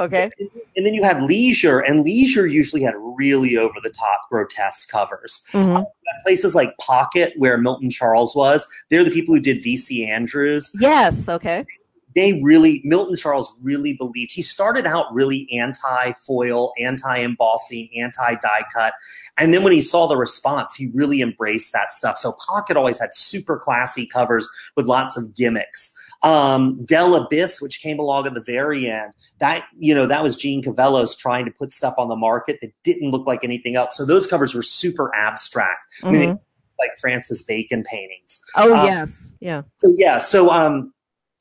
Okay. 0.00 0.30
and 0.76 0.86
then 0.86 0.94
you 0.94 1.02
had 1.02 1.24
Leisure, 1.24 1.80
and 1.80 2.04
Leisure 2.04 2.46
usually 2.46 2.82
had 2.82 2.94
really 3.16 3.56
over 3.56 3.80
the 3.82 3.90
top, 3.90 4.20
grotesque 4.30 4.88
covers. 4.88 5.44
Mhm. 5.52 5.84
Places 6.22 6.54
like 6.54 6.76
Pocket, 6.78 7.32
where 7.36 7.58
Milton 7.58 7.90
Charles 7.90 8.36
was, 8.36 8.64
they're 8.90 9.02
the 9.02 9.10
people 9.10 9.34
who 9.34 9.40
did 9.40 9.58
VC 9.60 10.08
Andrews. 10.08 10.72
Yes. 10.78 11.28
Okay. 11.28 11.66
They 12.14 12.40
really, 12.42 12.80
Milton 12.84 13.16
Charles 13.16 13.54
really 13.62 13.92
believed. 13.92 14.32
He 14.32 14.42
started 14.42 14.86
out 14.86 15.12
really 15.12 15.48
anti 15.52 16.12
foil, 16.26 16.72
anti 16.78 17.18
embossing, 17.18 17.90
anti 17.96 18.34
die 18.36 18.64
cut. 18.74 18.94
And 19.36 19.54
then 19.54 19.62
when 19.62 19.72
he 19.72 19.82
saw 19.82 20.06
the 20.06 20.16
response, 20.16 20.74
he 20.74 20.88
really 20.94 21.20
embraced 21.20 21.72
that 21.72 21.92
stuff. 21.92 22.18
So 22.18 22.32
Pocket 22.32 22.76
always 22.76 22.98
had 22.98 23.12
super 23.12 23.58
classy 23.58 24.06
covers 24.06 24.48
with 24.76 24.86
lots 24.86 25.16
of 25.16 25.34
gimmicks. 25.34 25.94
Um, 26.24 26.84
Dell 26.84 27.14
Abyss, 27.14 27.62
which 27.62 27.80
came 27.80 28.00
along 28.00 28.26
at 28.26 28.34
the 28.34 28.42
very 28.42 28.88
end, 28.90 29.12
that 29.38 29.64
you 29.78 29.94
know 29.94 30.06
that 30.06 30.22
was 30.22 30.36
Jeanne 30.36 30.62
Cavelos 30.62 31.16
trying 31.16 31.44
to 31.44 31.52
put 31.52 31.70
stuff 31.70 31.94
on 31.96 32.08
the 32.08 32.16
market 32.16 32.58
that 32.60 32.72
didn't 32.82 33.12
look 33.12 33.24
like 33.26 33.44
anything 33.44 33.76
else. 33.76 33.96
So 33.96 34.04
those 34.04 34.26
covers 34.26 34.52
were 34.52 34.64
super 34.64 35.14
abstract, 35.14 35.78
I 36.02 36.10
mean, 36.10 36.20
Mhm. 36.22 36.28
looked 36.30 36.42
like 36.80 36.90
Francis 37.00 37.44
Bacon 37.44 37.84
paintings. 37.84 38.40
Oh 38.56 38.74
Uh, 38.74 38.84
yes. 38.86 39.32
Yeah. 39.38 39.62
So 39.78 39.94
yeah, 39.96 40.18
so 40.18 40.50
um, 40.50 40.92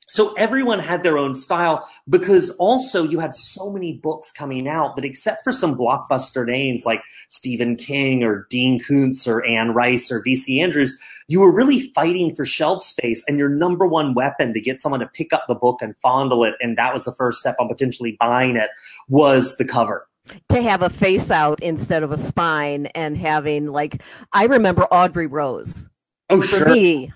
so 0.07 0.33
everyone 0.35 0.79
had 0.79 1.03
their 1.03 1.17
own 1.17 1.33
style 1.33 1.87
because 2.09 2.49
also 2.51 3.03
you 3.03 3.19
had 3.19 3.33
so 3.33 3.71
many 3.71 3.93
books 3.93 4.31
coming 4.31 4.67
out 4.67 4.95
that 4.95 5.03
except 5.03 5.43
for 5.43 5.51
some 5.51 5.75
blockbuster 5.77 6.45
names 6.45 6.85
like 6.85 7.01
Stephen 7.27 7.75
King 7.75 8.23
or 8.23 8.47
Dean 8.49 8.79
Koontz 8.79 9.27
or 9.27 9.45
Anne 9.45 9.73
Rice 9.73 10.09
or 10.09 10.23
VC 10.23 10.61
Andrews, 10.63 10.97
you 11.27 11.41
were 11.41 11.51
really 11.51 11.81
fighting 11.93 12.33
for 12.33 12.45
shelf 12.45 12.81
space 12.81 13.23
and 13.27 13.37
your 13.37 13.49
number 13.49 13.85
one 13.85 14.13
weapon 14.13 14.53
to 14.53 14.61
get 14.61 14.81
someone 14.81 15.01
to 15.01 15.07
pick 15.07 15.33
up 15.33 15.43
the 15.47 15.55
book 15.55 15.81
and 15.81 15.97
fondle 15.97 16.45
it. 16.45 16.55
And 16.61 16.77
that 16.77 16.93
was 16.93 17.03
the 17.03 17.11
first 17.11 17.39
step 17.39 17.57
on 17.59 17.67
potentially 17.67 18.15
buying 18.19 18.55
it 18.55 18.69
was 19.09 19.57
the 19.57 19.65
cover 19.65 20.07
to 20.49 20.61
have 20.61 20.81
a 20.81 20.89
face 20.89 21.31
out 21.31 21.61
instead 21.61 22.03
of 22.03 22.11
a 22.11 22.17
spine 22.17 22.87
and 22.87 23.17
having 23.17 23.67
like 23.67 24.01
I 24.33 24.45
remember 24.45 24.83
Audrey 24.85 25.27
Rose. 25.27 25.89
Oh, 26.29 26.41
For 26.41 26.47
sure. 26.47 26.69
me. 26.69 27.13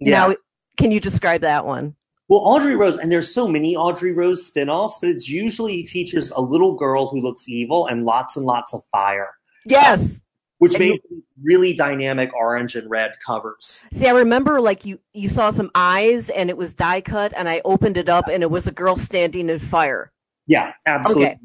Yeah. 0.00 0.28
Now, 0.28 0.34
can 0.76 0.90
you 0.90 1.00
describe 1.00 1.40
that 1.40 1.64
one? 1.64 1.96
Well, 2.28 2.40
Audrey 2.40 2.74
Rose, 2.74 2.96
and 2.96 3.10
there's 3.10 3.32
so 3.32 3.46
many 3.46 3.76
Audrey 3.76 4.12
Rose 4.12 4.44
spin-offs, 4.46 4.98
but 5.00 5.10
it 5.10 5.28
usually 5.28 5.86
features 5.86 6.32
a 6.32 6.40
little 6.40 6.74
girl 6.74 7.06
who 7.06 7.20
looks 7.20 7.48
evil 7.48 7.86
and 7.86 8.04
lots 8.04 8.36
and 8.36 8.44
lots 8.44 8.74
of 8.74 8.82
fire, 8.90 9.28
Yes. 9.64 10.20
which 10.58 10.74
And 10.74 10.80
made 10.80 11.00
really 11.42 11.72
dynamic 11.72 12.34
orange 12.34 12.74
and 12.74 12.90
red 12.90 13.12
covers. 13.24 13.86
See, 13.92 14.08
I 14.08 14.10
remember 14.12 14.60
like 14.60 14.84
you 14.84 14.98
you 15.12 15.28
saw 15.28 15.50
some 15.50 15.70
eyes 15.74 16.30
and 16.30 16.50
it 16.50 16.56
was 16.56 16.74
die 16.74 17.00
cut 17.00 17.32
and 17.36 17.48
I 17.48 17.60
opened 17.64 17.96
it 17.96 18.08
up 18.08 18.26
and 18.28 18.42
it 18.42 18.50
was 18.50 18.66
a 18.66 18.72
girl 18.72 18.96
standing 18.96 19.48
in 19.48 19.58
fire. 19.60 20.10
Yeah, 20.48 20.72
absolutely. 20.86 21.26
Okay. 21.26 21.38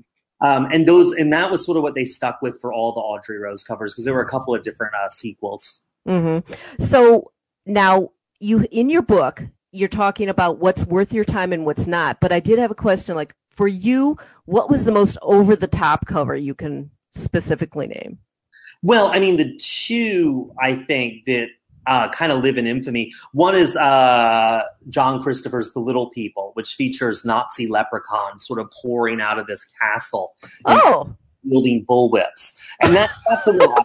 Um, 0.43 0.65
and 0.71 0.87
those, 0.87 1.11
and 1.11 1.31
that 1.33 1.51
was 1.51 1.63
sort 1.63 1.77
of 1.77 1.83
what 1.83 1.93
they 1.93 2.05
stuck 2.05 2.41
with 2.41 2.59
for 2.59 2.73
all 2.73 2.93
the 2.93 3.01
Audrey 3.01 3.37
Rose 3.37 3.63
covers 3.63 3.93
because 3.93 4.05
there 4.05 4.13
were 4.15 4.23
a 4.23 4.29
couple 4.29 4.55
of 4.55 4.63
different 4.63 4.95
uh, 4.95 5.09
sequels. 5.09 5.83
hmm 6.07 6.39
So 6.79 7.31
now 7.67 8.09
you 8.39 8.65
in 8.71 8.89
your 8.89 9.03
book 9.03 9.43
you're 9.71 9.89
talking 9.89 10.29
about 10.29 10.59
what's 10.59 10.85
worth 10.85 11.13
your 11.13 11.23
time 11.23 11.53
and 11.53 11.65
what's 11.65 11.87
not. 11.87 12.19
But 12.19 12.31
I 12.31 12.39
did 12.39 12.59
have 12.59 12.71
a 12.71 12.75
question 12.75 13.15
like 13.15 13.35
for 13.49 13.67
you, 13.67 14.17
what 14.45 14.69
was 14.69 14.85
the 14.85 14.91
most 14.91 15.17
over 15.21 15.55
the 15.55 15.67
top 15.67 16.05
cover 16.07 16.35
you 16.35 16.55
can 16.55 16.89
specifically 17.11 17.87
name? 17.87 18.17
Well, 18.81 19.07
I 19.07 19.19
mean, 19.19 19.37
the 19.37 19.57
two 19.57 20.51
I 20.59 20.75
think 20.75 21.25
that 21.25 21.49
uh, 21.87 22.09
kind 22.09 22.31
of 22.31 22.43
live 22.43 22.57
in 22.57 22.67
infamy. 22.67 23.11
One 23.33 23.55
is 23.55 23.75
uh, 23.75 24.61
John 24.89 25.21
Christopher's 25.21 25.71
The 25.71 25.79
Little 25.79 26.09
People, 26.09 26.51
which 26.53 26.75
features 26.75 27.25
Nazi 27.25 27.67
leprechauns 27.67 28.45
sort 28.45 28.59
of 28.59 28.69
pouring 28.71 29.19
out 29.21 29.39
of 29.39 29.47
this 29.47 29.65
castle. 29.81 30.33
Oh, 30.65 31.15
wielding 31.43 31.85
bullwhips, 31.85 32.61
and 32.81 32.95
that, 32.95 33.09
that's 33.29 33.47
a 33.47 33.53
real. 33.53 33.75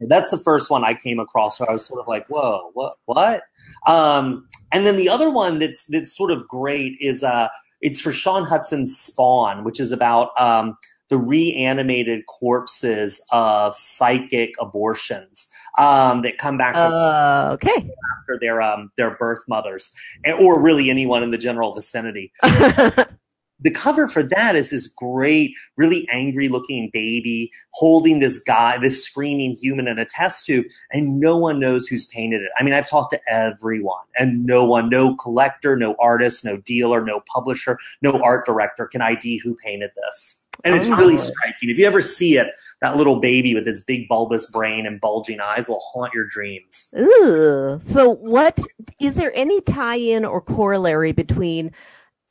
That's 0.00 0.30
the 0.30 0.38
first 0.38 0.70
one 0.70 0.84
I 0.84 0.94
came 0.94 1.18
across 1.18 1.58
where 1.58 1.68
I 1.68 1.72
was 1.72 1.86
sort 1.86 2.00
of 2.00 2.08
like, 2.08 2.26
"Whoa, 2.28 2.70
what, 2.74 2.96
what?" 3.06 3.42
Um, 3.86 4.48
and 4.72 4.86
then 4.86 4.96
the 4.96 5.08
other 5.08 5.30
one 5.30 5.58
that's 5.58 5.86
that's 5.86 6.16
sort 6.16 6.30
of 6.30 6.46
great 6.48 6.96
is 7.00 7.22
uh, 7.22 7.48
it's 7.80 8.00
for 8.00 8.12
Shaun 8.12 8.44
Hutson's 8.44 8.96
Spawn, 8.96 9.64
which 9.64 9.78
is 9.78 9.92
about 9.92 10.30
um, 10.40 10.76
the 11.10 11.18
reanimated 11.18 12.26
corpses 12.26 13.24
of 13.30 13.76
psychic 13.76 14.54
abortions 14.60 15.48
um, 15.78 16.22
that 16.22 16.38
come 16.38 16.58
back 16.58 16.74
uh, 16.76 17.50
okay. 17.52 17.70
after 17.70 18.38
their 18.40 18.60
um, 18.60 18.90
their 18.96 19.16
birth 19.16 19.44
mothers, 19.48 19.92
or 20.40 20.60
really 20.60 20.90
anyone 20.90 21.22
in 21.22 21.30
the 21.30 21.38
general 21.38 21.74
vicinity 21.74 22.32
the 23.64 23.70
cover 23.70 24.06
for 24.06 24.22
that 24.22 24.54
is 24.54 24.70
this 24.70 24.86
great, 24.86 25.54
really 25.76 26.06
angry 26.10 26.48
looking 26.48 26.90
baby 26.92 27.50
holding 27.72 28.20
this 28.20 28.38
guy, 28.38 28.78
this 28.78 29.04
screaming 29.04 29.56
human 29.60 29.88
in 29.88 29.98
a 29.98 30.04
test 30.04 30.46
tube, 30.46 30.66
and 30.92 31.18
no 31.18 31.36
one 31.36 31.58
knows 31.58 31.86
who's 31.86 32.06
painted 32.06 32.42
it. 32.42 32.50
I 32.58 32.62
mean, 32.62 32.74
I've 32.74 32.88
talked 32.88 33.12
to 33.12 33.20
everyone, 33.26 34.04
and 34.18 34.44
no 34.44 34.64
one, 34.64 34.88
no 34.90 35.16
collector, 35.16 35.76
no 35.76 35.96
artist, 35.98 36.44
no 36.44 36.58
dealer, 36.58 37.02
no 37.02 37.20
publisher, 37.26 37.78
no 38.02 38.20
art 38.22 38.46
director 38.46 38.86
can 38.86 39.00
ID 39.00 39.38
who 39.38 39.56
painted 39.56 39.90
this. 39.96 40.46
And 40.62 40.74
it's 40.74 40.88
oh. 40.90 40.96
really 40.96 41.14
Oh. 41.14 41.16
striking. 41.16 41.70
If 41.70 41.78
you 41.78 41.86
ever 41.86 42.02
see 42.02 42.36
it, 42.36 42.48
that 42.80 42.96
little 42.96 43.18
baby 43.18 43.54
with 43.54 43.66
its 43.66 43.80
big 43.80 44.08
bulbous 44.08 44.50
brain 44.50 44.86
and 44.86 45.00
bulging 45.00 45.40
eyes 45.40 45.68
will 45.68 45.80
haunt 45.80 46.12
your 46.12 46.26
dreams. 46.26 46.92
Ooh. 46.98 47.80
So 47.82 48.10
what 48.10 48.60
is 49.00 49.16
there 49.16 49.32
any 49.34 49.62
tie-in 49.62 50.24
or 50.24 50.40
corollary 50.40 51.12
between 51.12 51.72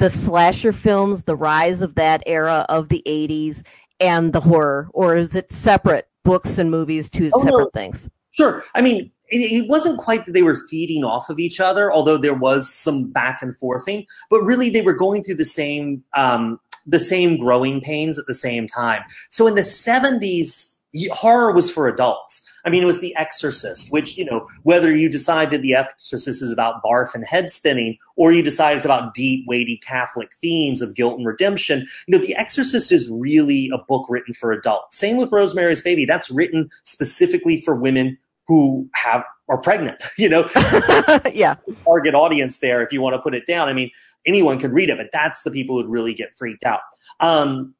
the 0.03 0.10
slasher 0.10 0.74
films, 0.74 1.24
the 1.24 1.36
rise 1.36 1.81
of 1.81 1.95
that 1.95 2.22
era 2.25 2.65
of 2.67 2.89
the 2.89 3.01
80s 3.07 3.63
and 4.01 4.33
the 4.33 4.41
horror 4.41 4.89
or 4.93 5.15
is 5.15 5.33
it 5.33 5.50
separate 5.50 6.10
books 6.25 6.57
and 6.57 6.69
movies 6.69 7.10
two 7.10 7.31
Oh, 7.33 7.38
no. 7.38 7.43
separate 7.45 7.74
things? 7.74 8.10
Sure. 8.31 8.65
I 8.75 8.81
mean, 8.81 9.10
it, 9.29 9.63
it 9.63 9.69
wasn't 9.69 10.00
quite 10.00 10.25
that 10.25 10.33
they 10.33 10.41
were 10.41 10.57
feeding 10.69 11.06
off 11.06 11.30
of 11.30 11.39
each 11.39 11.62
other, 11.62 11.89
although 11.89 12.17
there 12.17 12.34
was 12.34 12.69
some 12.69 13.12
back 13.12 13.41
and 13.41 13.58
forthing. 13.58 14.06
But 14.30 14.41
really, 14.41 14.69
they 14.69 14.82
were 14.82 14.91
going 14.91 15.23
through 15.23 15.36
the 15.36 15.45
same 15.45 16.04
um, 16.17 16.60
the 16.86 16.99
same 16.99 17.38
growing 17.38 17.80
pains 17.80 18.19
at 18.19 18.25
the 18.27 18.34
same 18.34 18.67
time. 18.67 19.04
So 19.30 19.47
in 19.47 19.56
the 19.56 19.63
seventies, 19.63 20.72
horror 21.12 21.51
was 21.51 21.71
for 21.71 21.88
adults. 21.88 22.47
I 22.65 22.69
mean, 22.69 22.84
it 22.84 22.88
was 22.88 23.01
The 23.01 23.15
Exorcist, 23.15 23.91
which 23.91 24.17
you 24.17 24.25
know, 24.25 24.45
whether 24.63 24.95
you 24.95 25.10
decide 25.10 25.51
that 25.51 25.62
The 25.62 25.75
Exorcist 25.75 26.41
is 26.41 26.51
about 26.51 26.84
barf 26.84 27.13
and 27.13 27.25
head 27.25 27.49
spinning, 27.49 27.97
or 28.15 28.32
you 28.32 28.41
decide 28.41 28.75
it's 28.75 28.86
about 28.86 29.13
deep, 29.13 29.45
weighty 29.47 29.77
Catholic 29.77 30.29
themes 30.39 30.82
of 30.82 30.95
guilt 30.95 31.17
and 31.17 31.25
redemption, 31.25 31.88
you 32.08 32.17
know, 32.17 32.23
The 32.23 32.36
Exorcist 32.36 32.91
is 32.91 33.10
really 33.12 33.69
a 33.73 33.77
book 33.77 34.06
written 34.10 34.34
for 34.34 34.51
adults. 34.51 34.97
Same 34.97 35.17
with 35.17 35.32
Rosemary's 35.32 35.82
Baby. 35.82 36.06
That's 36.06 36.32
written 36.32 36.69
specifically 36.84 37.60
for 37.60 37.75
women 37.75 38.17
who 38.47 38.89
have 38.93 39.23
are 39.49 39.60
pregnant. 39.62 40.03
You 40.17 40.29
know, 40.29 40.47
yeah. 41.34 41.56
target 41.84 42.13
audience 42.13 42.60
there. 42.60 42.82
If 42.82 42.93
you 42.93 43.01
want 43.01 43.15
to 43.15 43.21
put 43.21 43.34
it 43.36 43.45
down, 43.45 43.67
I 43.67 43.73
mean, 43.73 43.89
anyone 44.25 44.60
could 44.60 44.71
read 44.71 44.89
it, 44.89 44.97
but 44.97 45.10
that's 45.12 45.41
the 45.43 45.51
people 45.51 45.75
who'd 45.82 45.89
really 45.89 46.13
get 46.13 46.38
freaked 46.38 46.63
out. 46.63 46.82
Um, 47.19 47.73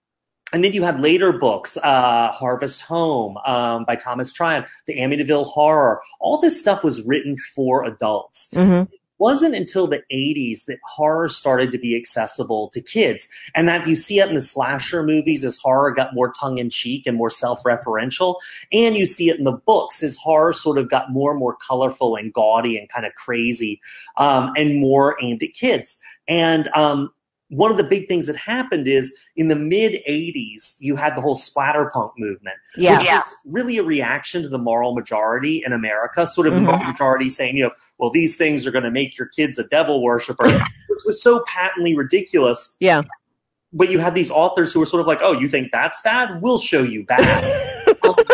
and 0.54 0.64
then 0.64 0.74
you 0.74 0.84
had 0.84 1.00
later 1.00 1.34
books, 1.34 1.78
uh, 1.84 2.32
Harvest 2.32 2.82
Home 2.84 3.38
um, 3.46 3.84
by 3.86 3.96
Thomas 3.96 4.32
Tryon, 4.32 4.66
The 4.88 4.98
Amityville 4.98 5.46
Horror. 5.48 6.02
All 6.20 6.40
this 6.40 6.60
stuff 6.60 6.84
was 6.84 7.02
written 7.06 7.36
for 7.38 7.84
adults 7.84 8.50
Mhm. 8.54 8.88
wasn't 9.20 9.56
until 9.56 9.88
the 9.88 10.02
80s 10.12 10.66
that 10.66 10.80
horror 10.86 11.30
started 11.30 11.72
to 11.72 11.78
be 11.78 11.96
accessible 11.96 12.70
to 12.74 12.82
kids. 12.82 13.30
And 13.56 13.68
that 13.70 13.88
you 13.88 13.96
see 13.96 14.20
it 14.20 14.28
in 14.28 14.36
the 14.36 14.42
slasher 14.42 15.02
movies 15.04 15.46
as 15.46 15.58
horror 15.58 15.92
got 15.92 16.14
more 16.14 16.32
tongue 16.32 16.58
in 16.58 16.70
cheek 16.70 17.08
and 17.08 17.18
more 17.18 17.30
self 17.30 17.64
referential. 17.64 18.36
And 18.74 18.98
you 18.98 19.06
see 19.06 19.30
it 19.30 19.38
in 19.38 19.46
the 19.46 19.54
books 19.54 20.04
as 20.04 20.16
horror 20.18 20.52
sort 20.54 20.78
of 20.78 20.90
got 20.90 21.12
more 21.12 21.32
and 21.32 21.40
more 21.40 21.56
colorful 21.56 22.16
and 22.16 22.34
gaudy 22.34 22.78
and 22.78 22.90
kind 22.90 23.06
of 23.06 23.14
crazy 23.16 23.80
um, 24.18 24.52
and 24.58 24.80
more 24.80 25.16
aimed 25.22 25.42
at 25.44 25.54
kids. 25.54 25.98
And 26.28 26.68
um, 26.76 27.12
one 27.56 27.72
of 27.72 27.78
the 27.78 27.84
big 27.84 28.08
things 28.08 28.28
that 28.28 28.36
happened 28.36 28.88
is 28.88 29.16
in 29.36 29.48
the 29.48 29.56
mid 29.56 29.94
80s, 30.08 30.76
you 30.80 30.96
had 30.96 31.16
the 31.16 31.22
whole 31.22 31.36
splatterpunk 31.36 32.12
movement 32.18 32.56
Yeah. 32.76 32.98
which 32.98 33.06
was 33.08 33.36
really 33.48 33.78
a 33.78 33.84
reaction 33.84 34.42
to 34.44 34.50
the 34.50 34.58
moral 34.58 34.96
majority 34.96 35.64
in 35.66 35.74
America, 35.74 36.26
sort 36.28 36.48
of 36.48 36.54
the 36.54 36.60
Mhm. 36.60 36.66
moral 36.66 36.84
majority 36.84 37.30
saying, 37.30 37.58
you 37.58 37.64
know, 37.64 37.72
well, 38.00 38.10
these 38.12 38.36
things 38.38 38.66
are 38.68 38.72
going 38.72 38.84
to 38.84 38.92
make 38.92 39.18
your 39.18 39.28
kids 39.28 39.58
a 39.60 39.64
devil 39.66 40.02
worshiper, 40.04 40.46
which 40.90 41.00
was 41.06 41.22
so 41.22 41.44
patently 41.48 41.96
ridiculous. 41.96 42.76
Yeah. 42.80 43.04
But 43.72 43.90
you 43.90 44.00
had 44.00 44.14
these 44.16 44.30
authors 44.32 44.72
who 44.74 44.80
were 44.80 44.86
sort 44.86 45.02
of 45.02 45.08
like, 45.08 45.20
oh, 45.22 45.32
you 45.34 45.48
think 45.48 45.72
that's 45.72 46.02
bad? 46.02 46.42
We'll 46.42 46.60
show 46.60 46.84
you 46.84 47.06
bad. 47.06 47.44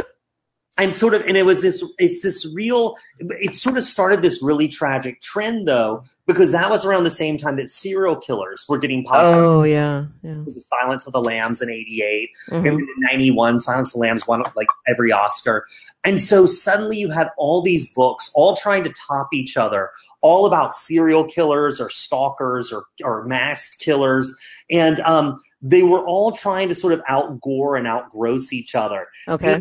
And 0.79 0.93
sort 0.93 1.13
of, 1.13 1.23
and 1.23 1.35
it 1.35 1.45
was 1.45 1.61
this, 1.61 1.83
it's 1.97 2.21
this 2.23 2.49
real, 2.53 2.95
it 3.19 3.55
sort 3.55 3.77
of 3.77 3.83
started 3.83 4.21
this 4.21 4.41
really 4.41 4.67
tragic 4.67 5.19
trend 5.19 5.67
though, 5.67 6.03
because 6.25 6.53
that 6.53 6.69
was 6.69 6.85
around 6.85 7.03
the 7.03 7.09
same 7.09 7.37
time 7.37 7.57
that 7.57 7.69
serial 7.69 8.15
killers 8.15 8.65
were 8.69 8.77
getting 8.77 9.03
popular. 9.03 9.43
Oh 9.43 9.63
yeah. 9.63 10.05
Yeah. 10.23 10.39
It 10.39 10.45
was 10.45 10.55
the 10.55 10.61
Silence 10.61 11.05
of 11.05 11.13
the 11.13 11.21
Lambs 11.21 11.61
in 11.61 11.69
88. 11.69 12.29
Mhm. 12.49 12.55
And 12.55 12.65
then 12.65 12.73
in 12.75 12.87
91, 13.11 13.59
Silence 13.59 13.89
of 13.89 13.93
the 13.93 13.99
Lambs 13.99 14.25
won 14.25 14.41
like 14.55 14.67
every 14.87 15.11
Oscar. 15.11 15.65
And 16.05 16.21
so 16.21 16.45
suddenly 16.45 16.97
you 16.97 17.09
had 17.09 17.29
all 17.37 17.61
these 17.61 17.93
books 17.93 18.31
all 18.33 18.55
trying 18.55 18.83
to 18.83 18.89
top 18.91 19.33
each 19.33 19.57
other, 19.57 19.89
all 20.21 20.45
about 20.45 20.73
serial 20.73 21.25
killers 21.25 21.81
or 21.81 21.89
stalkers 21.89 22.71
or, 22.71 22.85
or 23.03 23.25
masked 23.25 23.81
killers. 23.81 24.33
And 24.71 25.01
um, 25.01 25.41
they 25.61 25.83
were 25.83 26.05
all 26.05 26.31
trying 26.31 26.69
to 26.69 26.75
sort 26.75 26.93
of 26.93 27.01
outgore 27.09 27.77
and 27.77 27.85
outgross 27.85 28.53
each 28.53 28.75
other. 28.75 29.07
Okay. 29.27 29.59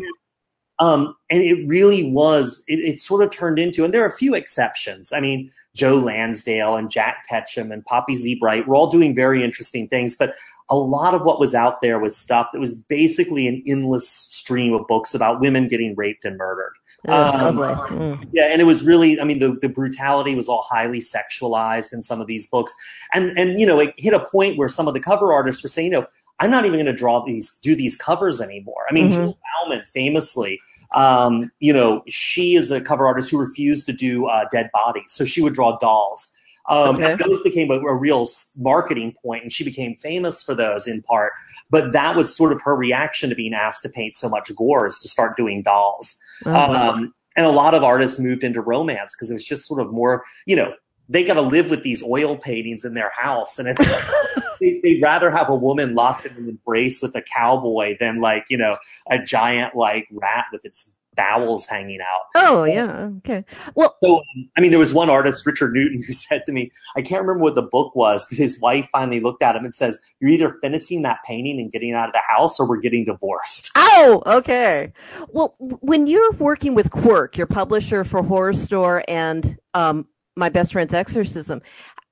Um, 0.79 1.15
and 1.29 1.43
it 1.43 1.67
really 1.67 2.09
was, 2.11 2.63
it, 2.67 2.79
it 2.79 2.99
sort 2.99 3.21
of 3.23 3.31
turned 3.31 3.59
into, 3.59 3.83
and 3.83 3.93
there 3.93 4.03
are 4.03 4.07
a 4.07 4.13
few 4.13 4.33
exceptions. 4.33 5.11
I 5.11 5.19
mean, 5.19 5.51
Joe 5.75 5.95
Lansdale 5.95 6.75
and 6.75 6.89
Jack 6.89 7.25
Ketchum 7.29 7.71
and 7.71 7.83
Poppy 7.85 8.15
Z. 8.15 8.37
Brite 8.39 8.67
were 8.67 8.75
all 8.75 8.89
doing 8.89 9.13
very 9.13 9.43
interesting 9.43 9.87
things, 9.87 10.15
but 10.15 10.35
a 10.69 10.75
lot 10.75 11.13
of 11.13 11.23
what 11.23 11.39
was 11.39 11.53
out 11.53 11.81
there 11.81 11.99
was 11.99 12.15
stuff 12.15 12.47
that 12.53 12.59
was 12.59 12.75
basically 12.75 13.47
an 13.47 13.61
endless 13.67 14.09
stream 14.09 14.73
of 14.73 14.87
books 14.87 15.13
about 15.13 15.41
women 15.41 15.67
getting 15.67 15.95
raped 15.95 16.25
and 16.25 16.37
murdered. 16.37 16.73
Oh, 17.07 17.47
Um, 17.47 17.55
boy. 17.55 17.63
Mm. 17.63 18.29
Yeah, 18.33 18.49
and 18.51 18.61
it 18.61 18.65
was 18.65 18.85
really, 18.85 19.19
I 19.19 19.23
mean, 19.23 19.39
the, 19.39 19.57
the 19.61 19.69
brutality 19.69 20.35
was 20.35 20.49
all 20.49 20.65
highly 20.69 20.99
sexualized 20.99 21.93
in 21.93 22.03
some 22.03 22.21
of 22.21 22.27
these 22.27 22.47
books. 22.47 22.75
And, 23.13 23.37
and, 23.37 23.59
you 23.59 23.65
know, 23.65 23.79
it 23.79 23.93
hit 23.97 24.13
a 24.13 24.25
point 24.25 24.57
where 24.57 24.69
some 24.69 24.87
of 24.87 24.93
the 24.93 24.99
cover 24.99 25.31
artists 25.33 25.63
were 25.63 25.69
saying, 25.69 25.91
you 25.91 25.99
know, 25.99 26.07
I'm 26.39 26.51
not 26.51 26.65
even 26.65 26.75
going 26.77 26.85
to 26.85 26.93
draw 26.93 27.23
these, 27.25 27.57
do 27.57 27.75
these 27.75 27.95
covers 27.95 28.39
anymore. 28.41 28.85
I 28.89 28.93
mean, 28.93 29.09
Mhm. 29.09 29.15
Jill 29.15 29.37
Bauman 29.63 29.83
famously, 29.85 30.59
um, 30.93 31.51
you 31.59 31.73
know, 31.73 32.03
she 32.07 32.55
is 32.55 32.71
a 32.71 32.81
cover 32.81 33.05
artist 33.05 33.29
who 33.31 33.37
refused 33.37 33.85
to 33.87 33.93
do 33.93 34.27
uh, 34.27 34.45
dead 34.51 34.69
bodies. 34.73 35.11
So 35.11 35.25
she 35.25 35.41
would 35.41 35.53
draw 35.53 35.77
dolls. 35.77 36.33
Um, 36.67 36.95
Okay. 36.97 37.11
and 37.11 37.19
those 37.19 37.41
became 37.41 37.71
a, 37.71 37.79
a 37.79 37.95
real 37.95 38.27
marketing 38.57 39.15
point, 39.21 39.41
and 39.43 39.51
she 39.51 39.63
became 39.63 39.95
famous 39.95 40.43
for 40.43 40.53
those 40.53 40.87
in 40.87 41.01
part. 41.01 41.33
But 41.71 41.93
that 41.93 42.15
was 42.15 42.35
sort 42.35 42.51
of 42.51 42.61
her 42.61 42.75
reaction 42.75 43.29
to 43.31 43.35
being 43.35 43.53
asked 43.53 43.83
to 43.83 43.89
paint 43.89 44.15
so 44.15 44.29
much 44.29 44.53
gore 44.55 44.85
is 44.87 44.99
to 44.99 45.09
start 45.09 45.35
doing 45.35 45.61
dolls. 45.63 46.15
Oh, 46.45 46.51
wow. 46.51 46.89
Um, 46.91 47.13
and 47.35 47.45
a 47.45 47.51
lot 47.51 47.73
of 47.73 47.83
artists 47.83 48.19
moved 48.19 48.43
into 48.43 48.61
romance 48.61 49.15
because 49.15 49.31
it 49.31 49.33
was 49.33 49.45
just 49.45 49.65
sort 49.67 49.81
of 49.81 49.91
more, 49.91 50.23
you 50.45 50.55
know, 50.55 50.73
they 51.07 51.23
got 51.23 51.35
to 51.35 51.41
live 51.41 51.69
with 51.71 51.81
these 51.83 52.03
oil 52.03 52.37
paintings 52.37 52.85
in 52.85 52.93
their 52.93 53.11
house, 53.17 53.57
and 53.57 53.67
it's 53.67 53.83
they, 54.59 54.79
they'd 54.83 55.01
rather 55.01 55.31
have 55.31 55.49
a 55.49 55.55
woman 55.55 55.95
locked 55.95 56.25
in 56.25 56.35
an 56.35 56.49
embrace 56.49 57.01
with 57.01 57.15
a 57.15 57.21
cowboy 57.21 57.95
than 57.99 58.21
like 58.21 58.45
you 58.49 58.57
know 58.57 58.77
a 59.09 59.19
giant 59.19 59.75
like 59.75 60.07
rat 60.11 60.45
with 60.51 60.65
its 60.65 60.95
bowels 61.15 61.65
hanging 61.65 61.99
out. 62.01 62.21
oh 62.35 62.63
yeah. 62.63 63.09
Okay. 63.17 63.43
Well, 63.75 63.97
So, 64.01 64.17
um, 64.19 64.49
I 64.57 64.61
mean, 64.61 64.71
there 64.71 64.79
was 64.79 64.93
one 64.93 65.09
artist, 65.09 65.45
Richard 65.45 65.73
Newton, 65.73 66.01
who 66.07 66.13
said 66.13 66.45
to 66.45 66.53
me, 66.53 66.71
I 66.95 67.01
can't 67.01 67.21
remember 67.21 67.43
what 67.43 67.55
the 67.55 67.61
book 67.61 67.93
was, 67.93 68.25
because 68.25 68.37
his 68.37 68.61
wife 68.61 68.87
finally 68.93 69.19
looked 69.19 69.41
at 69.41 69.55
him 69.55 69.65
and 69.65 69.75
says, 69.75 69.99
You're 70.21 70.31
either 70.31 70.57
finishing 70.61 71.01
that 71.01 71.17
painting 71.25 71.59
and 71.59 71.71
getting 71.71 71.93
out 71.93 72.07
of 72.07 72.13
the 72.13 72.21
house, 72.25 72.57
or 72.59 72.69
we're 72.69 72.77
getting 72.77 73.05
divorced. 73.05 73.71
Oh, 74.01 74.21
okay. 74.27 74.93
Well, 75.29 75.55
when 75.59 76.07
you're 76.07 76.31
working 76.33 76.73
with 76.73 76.89
Quirk, 76.91 77.35
your 77.37 77.47
publisher 77.47 78.03
for 78.05 78.21
Horrorstör 78.21 79.03
and 79.09 79.57
um, 79.73 80.07
My 80.37 80.47
Best 80.47 80.71
Friend's 80.71 80.93
Exorcism, 80.93 81.61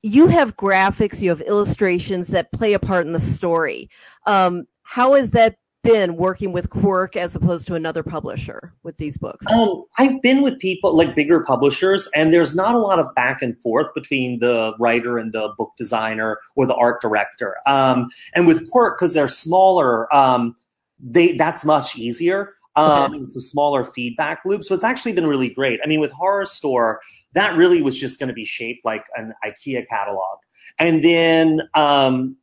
you 0.04 0.28
have 0.28 0.56
graphics, 0.56 1.22
you 1.22 1.30
have 1.30 1.42
illustrations 1.42 2.28
that 2.30 2.52
play 2.52 2.74
a 2.74 2.80
part 2.80 3.06
in 3.06 3.14
the 3.14 3.20
story. 3.20 3.90
Um, 4.26 4.68
how 4.84 5.14
has 5.14 5.32
that 5.32 5.58
been 5.84 6.18
working 6.18 6.52
with 6.52 6.70
Quirk 6.70 7.16
as 7.16 7.36
opposed 7.36 7.66
to 7.68 7.76
another 7.76 8.04
publisher 8.04 8.74
with 8.84 8.98
these 8.98 9.18
books? 9.18 9.46
Um, 9.48 9.84
I've 9.98 10.22
been 10.22 10.42
with 10.42 10.60
people 10.60 10.96
like 10.96 11.16
bigger 11.16 11.44
publishers, 11.44 12.10
and 12.14 12.34
there's 12.34 12.56
not 12.56 12.76
a 12.76 12.80
lot 12.80 13.00
of 13.00 13.14
back 13.16 13.42
and 13.42 13.60
forth 13.62 13.88
between 13.96 14.40
the 14.40 14.74
writer 14.80 15.18
and 15.18 15.34
the 15.34 15.54
book 15.58 15.72
designer 15.78 16.40
or 16.56 16.66
the 16.66 16.76
art 16.76 17.02
director. 17.02 17.56
Um, 17.66 18.10
and 18.36 18.48
with 18.48 18.70
Quirk, 18.70 18.98
because 18.98 19.14
they're 19.14 19.28
smaller, 19.28 20.14
um, 20.14 20.56
they 21.00 21.34
that's 21.34 21.64
much 21.64 21.98
easier. 21.98 22.54
Um, 22.76 23.24
It's 23.24 23.36
a 23.36 23.42
smaller 23.42 23.86
feedback 23.86 24.42
loop, 24.46 24.64
so 24.64 24.76
it's 24.76 24.84
actually 24.84 25.14
been 25.14 25.26
really 25.26 25.50
great. 25.50 25.80
I 25.84 25.88
mean, 25.88 26.00
with 26.00 26.12
Horrorstör, 26.12 26.98
that 27.38 27.56
really 27.56 27.82
was 27.82 28.00
just 28.00 28.19
going 28.19 28.28
to 28.28 28.34
be 28.34 28.45
shaped 28.45 28.84
like 28.86 29.06
an 29.15 29.34
IKEA 29.45 29.88
catalog, 29.88 30.39
and 30.80 31.04
then 31.04 31.62
um, 31.73 32.38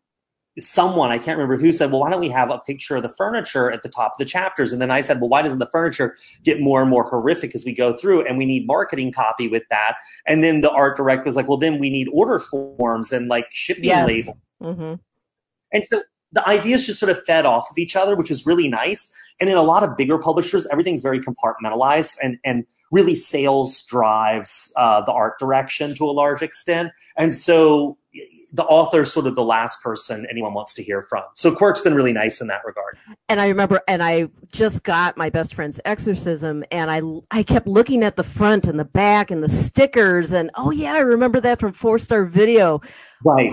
someone 0.59 1.11
I 1.11 1.19
can't 1.19 1.37
remember 1.37 1.57
who 1.57 1.73
said, 1.73 1.91
"Well, 1.91 2.01
why 2.01 2.11
don't 2.11 2.21
we 2.21 2.29
have 2.29 2.51
a 2.51 2.59
picture 2.59 2.97
of 2.97 3.03
the 3.03 3.09
furniture 3.09 3.71
at 3.71 3.83
the 3.83 3.89
top 3.89 4.13
of 4.13 4.19
the 4.19 4.25
chapters?" 4.25 4.73
And 4.73 4.81
then 4.81 4.91
I 4.91 5.01
said, 5.01 5.21
"Well, 5.21 5.29
why 5.29 5.43
doesn't 5.43 5.59
the 5.59 5.69
furniture 5.73 6.17
get 6.43 6.61
more 6.61 6.81
and 6.81 6.91
more 6.91 7.05
horrific 7.05 7.55
as 7.55 7.65
we 7.65 7.75
go 7.75 7.97
through? 7.97 8.27
And 8.27 8.39
we 8.39 8.47
need 8.47 8.67
marketing 8.67 9.13
copy 9.13 9.49
with 9.49 9.65
that." 9.71 9.97
And 10.27 10.45
then 10.45 10.61
the 10.61 10.71
art 10.71 10.97
director 10.97 11.25
was 11.25 11.37
like, 11.37 11.49
"Well, 11.49 11.59
then 11.59 11.79
we 11.79 11.91
need 11.91 12.09
order 12.13 12.39
forms 12.39 13.13
and 13.13 13.29
like 13.29 13.47
shipping 13.53 13.85
Yes. 13.85 14.07
labels." 14.07 14.37
hmm 14.63 14.95
And 15.73 15.85
so 15.85 16.03
the 16.35 16.47
ideas 16.49 16.87
just 16.87 16.99
sort 16.99 17.11
of 17.11 17.25
fed 17.25 17.47
off 17.47 17.71
of 17.71 17.79
each 17.79 17.95
other, 17.95 18.17
which 18.17 18.31
is 18.31 18.45
really 18.45 18.69
nice. 18.69 19.11
And 19.41 19.49
in 19.49 19.57
a 19.57 19.63
lot 19.63 19.85
of 19.85 19.97
bigger 19.97 20.19
publishers, 20.19 20.67
everything's 20.71 21.01
very 21.01 21.21
compartmentalized 21.21 22.17
and, 22.23 22.39
and 22.45 22.67
really 22.91 23.15
sales 23.15 23.83
drives 23.85 24.73
uh, 24.77 25.01
the 25.03 25.13
art 25.13 25.39
direction 25.39 25.95
to 25.95 26.05
a 26.05 26.11
large 26.11 26.43
extent. 26.43 26.91
And 27.17 27.35
so 27.35 27.97
the 28.53 28.65
author's 28.65 29.13
sort 29.13 29.27
of 29.27 29.37
the 29.37 29.45
last 29.45 29.81
person 29.83 30.27
anyone 30.29 30.55
wants 30.55 30.75
to 30.75 30.83
hear 30.83 31.03
from. 31.03 31.23
So 31.35 31.55
Quirk's 31.55 31.81
been 31.81 31.95
really 31.95 32.13
nice 32.13 32.41
in 32.41 32.49
that 32.49 32.63
regard. 32.65 32.99
And 33.29 33.41
I 33.41 33.49
remember, 33.49 33.81
and 33.87 34.03
I 34.03 34.29
just 34.53 34.83
got 34.83 35.17
my 35.17 35.31
best 35.31 35.55
friend's 35.55 35.81
exorcism, 35.85 36.65
and 36.71 36.91
I 36.91 37.03
I 37.37 37.43
kept 37.43 37.67
looking 37.67 38.05
at 38.05 38.17
the 38.17 38.23
front 38.23 38.67
and 38.67 38.79
the 38.79 38.85
back 38.85 39.33
and 39.33 39.43
the 39.43 39.49
stickers, 39.49 40.33
and 40.33 40.51
oh 40.55 40.71
yeah, 40.71 40.95
I 40.95 41.01
remember 41.01 41.41
that 41.41 41.59
from 41.59 41.73
Four 41.73 41.99
Star 41.99 42.25
Video. 42.25 42.81
Right. 43.25 43.53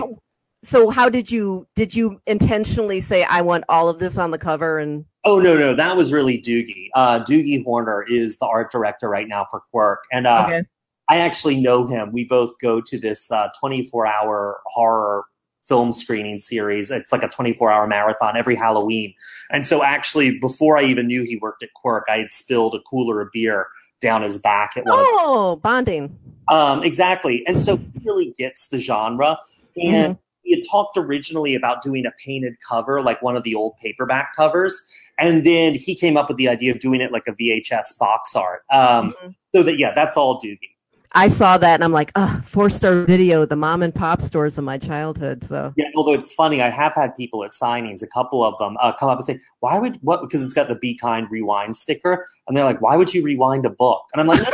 So 0.64 0.90
how 0.90 1.08
did 1.08 1.30
you 1.30 1.66
did 1.74 1.94
you 1.94 2.20
intentionally 2.26 3.00
say 3.00 3.24
I 3.24 3.42
want 3.42 3.64
all 3.68 3.88
of 3.88 3.98
this 3.98 4.18
on 4.18 4.30
the 4.30 4.38
cover 4.38 4.78
and 4.78 5.04
Oh 5.24 5.38
no, 5.38 5.56
no, 5.56 5.74
that 5.74 5.96
was 5.96 6.12
really 6.12 6.38
Doogie. 6.40 6.88
Uh, 6.94 7.20
Doogie 7.20 7.64
Horner 7.64 8.04
is 8.08 8.38
the 8.38 8.46
art 8.46 8.72
director 8.72 9.08
right 9.08 9.28
now 9.28 9.46
for 9.50 9.60
Quirk, 9.70 10.04
and 10.12 10.26
uh, 10.26 10.44
okay 10.46 10.62
I 11.08 11.18
actually 11.18 11.60
know 11.60 11.86
him. 11.86 12.10
We 12.10 12.24
both 12.24 12.58
go 12.58 12.80
to 12.80 12.98
this 12.98 13.30
uh, 13.30 13.48
24 13.60 14.06
hour 14.06 14.60
horror 14.66 15.24
film 15.62 15.92
screening 15.92 16.38
series. 16.38 16.90
It's 16.90 17.12
like 17.12 17.22
a 17.22 17.28
24 17.28 17.70
hour 17.70 17.86
marathon 17.86 18.36
every 18.36 18.56
Halloween. 18.56 19.12
And 19.50 19.66
so, 19.66 19.82
actually, 19.82 20.38
before 20.38 20.78
I 20.78 20.84
even 20.84 21.06
knew 21.06 21.22
he 21.22 21.36
worked 21.36 21.62
at 21.62 21.68
Quirk, 21.74 22.04
I 22.08 22.18
had 22.18 22.32
spilled 22.32 22.74
a 22.74 22.80
cooler 22.88 23.20
of 23.20 23.28
beer 23.30 23.66
down 24.00 24.22
his 24.22 24.38
back 24.38 24.72
at 24.76 24.84
one 24.84 24.96
oh 24.98 25.60
bonding 25.62 26.18
um, 26.48 26.82
exactly. 26.82 27.44
And 27.46 27.60
so 27.60 27.76
he 27.76 28.00
really 28.04 28.34
gets 28.36 28.68
the 28.68 28.80
genre. 28.80 29.38
And 29.76 30.18
he 30.42 30.54
had 30.54 30.62
talked 30.70 30.96
originally 30.96 31.54
about 31.54 31.82
doing 31.82 32.06
a 32.06 32.12
painted 32.24 32.56
cover, 32.68 33.02
like 33.02 33.22
one 33.22 33.36
of 33.36 33.42
the 33.42 33.54
old 33.54 33.76
paperback 33.82 34.34
covers. 34.36 34.80
And 35.18 35.44
then 35.44 35.74
he 35.74 35.94
came 35.94 36.16
up 36.16 36.28
with 36.28 36.36
the 36.38 36.48
idea 36.48 36.72
of 36.72 36.80
doing 36.80 37.00
it 37.00 37.12
like 37.12 37.26
a 37.28 37.32
VHS 37.32 37.98
box 37.98 38.34
art. 38.34 38.62
Um, 38.70 39.14
Mhm. 39.22 39.34
So 39.54 39.62
that, 39.62 39.78
yeah, 39.78 39.92
that's 39.94 40.16
all 40.16 40.40
Doogie. 40.40 40.70
I 41.14 41.28
saw 41.28 41.58
that 41.58 41.74
and 41.74 41.84
I'm 41.84 41.92
like 41.92 42.10
oh 42.16 42.40
Four 42.42 42.70
Star 42.70 43.02
Video 43.04 43.44
the 43.44 43.56
mom 43.56 43.82
and 43.82 43.94
pop 43.94 44.22
stores 44.22 44.56
of 44.56 44.64
my 44.64 44.78
childhood 44.78 45.44
so 45.44 45.72
Yeah, 45.76 45.86
although 45.94 46.14
it's 46.14 46.32
funny, 46.32 46.62
I 46.62 46.70
have 46.70 46.94
had 46.94 47.14
people 47.14 47.44
at 47.44 47.50
signings, 47.50 48.02
a 48.02 48.06
couple 48.06 48.42
of 48.42 48.56
them, 48.58 48.76
uh, 48.80 48.92
come 48.92 49.10
up 49.10 49.18
and 49.18 49.24
say, 49.26 49.38
"Why 49.60 49.78
would 49.78 49.98
what?" 50.00 50.22
Because 50.22 50.42
it's 50.42 50.54
got 50.54 50.68
the 50.68 50.74
"Be 50.76 50.94
Kind" 50.94 51.30
rewind 51.30 51.76
sticker, 51.76 52.26
and 52.48 52.56
they're 52.56 52.64
like, 52.64 52.80
"Why 52.80 52.96
would 52.96 53.12
you 53.12 53.22
rewind 53.22 53.66
a 53.66 53.70
book?" 53.70 54.02
And 54.14 54.20
I'm 54.22 54.26
like, 54.26 54.46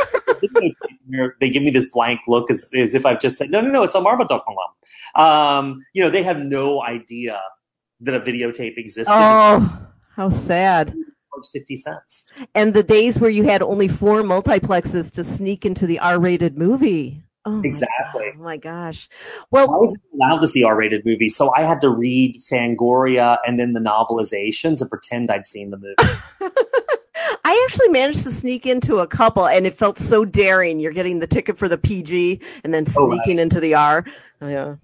"No, 0.43 0.47
it's 0.61 0.79
a 0.81 0.87
videotape." 0.87 0.97
And 1.11 1.31
they 1.39 1.49
give 1.49 1.63
me 1.63 1.71
this 1.71 1.89
blank 1.91 2.21
look 2.27 2.49
as, 2.51 2.69
as 2.75 2.93
if 2.95 3.05
I've 3.05 3.19
just 3.19 3.37
said, 3.37 3.49
"No, 3.49 3.61
no, 3.61 3.69
no, 3.69 3.83
it's 3.83 3.95
a 3.95 4.01
Marmaduke 4.01 4.43
Um, 5.15 5.85
you 5.93 6.03
know, 6.03 6.09
they 6.09 6.23
have 6.23 6.39
no 6.39 6.81
idea 6.83 7.39
that 8.01 8.15
a 8.15 8.19
videotape 8.19 8.77
existed. 8.77 9.11
oh 9.13 9.87
how 10.15 10.29
sad 10.29 10.93
fifty 11.53 11.75
cents. 11.77 12.29
and 12.53 12.73
the 12.73 12.83
days 12.83 13.17
where 13.19 13.29
you 13.29 13.43
had 13.43 13.61
only 13.61 13.87
four 13.87 14.23
multiplexes 14.23 15.09
to 15.11 15.23
sneak 15.23 15.65
into 15.65 15.87
the 15.87 15.97
R-rated 15.99 16.57
movie 16.57 17.23
oh 17.45 17.61
Exactly. 17.63 18.25
God. 18.25 18.33
oh 18.37 18.43
my 18.43 18.57
gosh 18.57 19.07
Well, 19.49 19.73
I 19.73 19.77
wasn't 19.77 20.01
allowed 20.13 20.39
to 20.39 20.49
see 20.49 20.63
R-rated 20.65 21.05
movies, 21.05 21.37
so 21.37 21.53
I 21.55 21.61
had 21.61 21.79
to 21.81 21.89
read 21.89 22.41
Fangoria 22.51 23.37
and 23.47 23.57
then 23.57 23.71
the 23.71 23.79
novelizations 23.79 24.81
and 24.81 24.89
pretend 24.89 25.31
I'd 25.31 25.47
seen 25.47 25.69
the 25.69 25.77
movie. 25.77 25.95
I 27.49 27.65
actually 27.67 27.87
managed 27.87 28.23
to 28.25 28.31
sneak 28.31 28.67
into 28.67 28.99
a 28.99 29.07
couple, 29.07 29.47
and 29.47 29.65
it 29.65 29.73
felt 29.73 29.97
so 29.97 30.23
daring. 30.23 30.79
You're 30.79 30.91
getting 30.91 31.17
the 31.17 31.25
ticket 31.25 31.57
for 31.57 31.67
the 31.67 31.79
PG 31.79 32.39
and 32.63 32.71
then 32.71 32.85
Oh, 32.95 33.09
sneaking 33.09 33.39
into 33.39 33.59
the 33.59 33.73
R. 33.73 34.05
Yeah, 34.39 34.75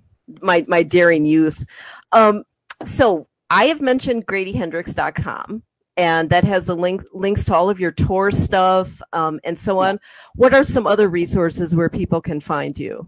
my 0.41 0.65
my 0.67 0.81
daring 0.81 1.25
youth. 1.25 1.63
Um, 2.11 2.43
so 2.83 3.27
I 3.51 3.65
have 3.65 3.81
mentioned 3.81 4.25
GradyHendrix.com, 4.25 5.61
and 5.97 6.29
that 6.31 6.43
has 6.43 6.67
a 6.67 6.73
link 6.73 7.03
links 7.13 7.45
to 7.45 7.53
all 7.53 7.69
of 7.69 7.79
your 7.79 7.91
tour 7.91 8.31
stuff 8.31 8.99
um, 9.13 9.39
and 9.43 9.59
so 9.59 9.77
on. 9.77 9.99
What 10.33 10.55
are 10.55 10.63
some 10.63 10.87
other 10.87 11.07
resources 11.07 11.75
where 11.75 11.87
people 11.87 12.19
can 12.19 12.39
find 12.39 12.75
you? 12.79 13.07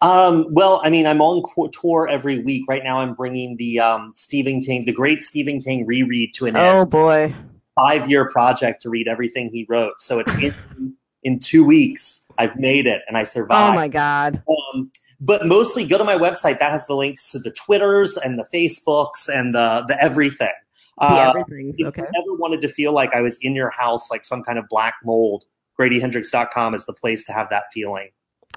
Um, 0.00 0.46
well, 0.50 0.80
I 0.84 0.90
mean, 0.90 1.08
I'm 1.08 1.20
on 1.20 1.42
tour 1.72 2.06
every 2.08 2.38
week. 2.44 2.66
Right 2.68 2.84
now, 2.84 3.00
I'm 3.00 3.14
bringing 3.14 3.56
the 3.56 3.80
um, 3.80 4.12
Stephen 4.14 4.62
King, 4.62 4.84
the 4.84 4.92
great 4.92 5.24
Stephen 5.24 5.60
King 5.60 5.86
reread 5.86 6.34
to 6.34 6.46
an 6.46 6.56
Oh 6.56 6.60
end. 6.60 6.78
Oh 6.78 6.84
boy, 6.84 7.34
Five 7.74 8.08
year 8.10 8.28
project 8.30 8.82
to 8.82 8.90
read 8.90 9.08
everything 9.08 9.50
he 9.50 9.66
wrote. 9.68 9.94
So 10.00 10.18
it's 10.18 10.34
in, 10.42 10.94
in 11.22 11.38
two 11.38 11.64
weeks. 11.64 12.26
I've 12.38 12.56
made 12.56 12.86
it 12.86 13.02
and 13.08 13.16
I 13.16 13.24
survived. 13.24 13.72
oh 13.72 13.74
my 13.74 13.88
God. 13.88 14.42
Um, 14.48 14.90
but 15.20 15.46
mostly 15.46 15.86
go 15.86 15.98
to 15.98 16.04
my 16.04 16.16
website. 16.16 16.58
That 16.58 16.72
has 16.72 16.86
the 16.86 16.96
links 16.96 17.30
to 17.32 17.38
the 17.38 17.52
Twitters 17.52 18.16
and 18.16 18.38
the 18.38 18.46
Facebooks 18.52 19.28
and 19.32 19.54
the, 19.54 19.84
the 19.86 20.02
everything. 20.02 20.50
The 20.98 21.04
Uh, 21.06 21.32
everything's 21.36 21.76
if 21.78 21.96
you 21.96 22.04
ever 22.04 22.34
wanted 22.34 22.60
to 22.62 22.68
feel 22.68 22.92
like 22.92 23.14
I 23.14 23.20
was 23.20 23.38
in 23.38 23.54
your 23.54 23.70
house, 23.70 24.10
like 24.10 24.24
some 24.24 24.42
kind 24.42 24.58
of 24.58 24.66
black 24.68 24.94
mold, 25.04 25.44
GradyHendrix.com 25.78 26.74
is 26.74 26.86
the 26.86 26.92
place 26.92 27.24
to 27.24 27.32
have 27.32 27.48
that 27.50 27.64
feeling. 27.72 28.10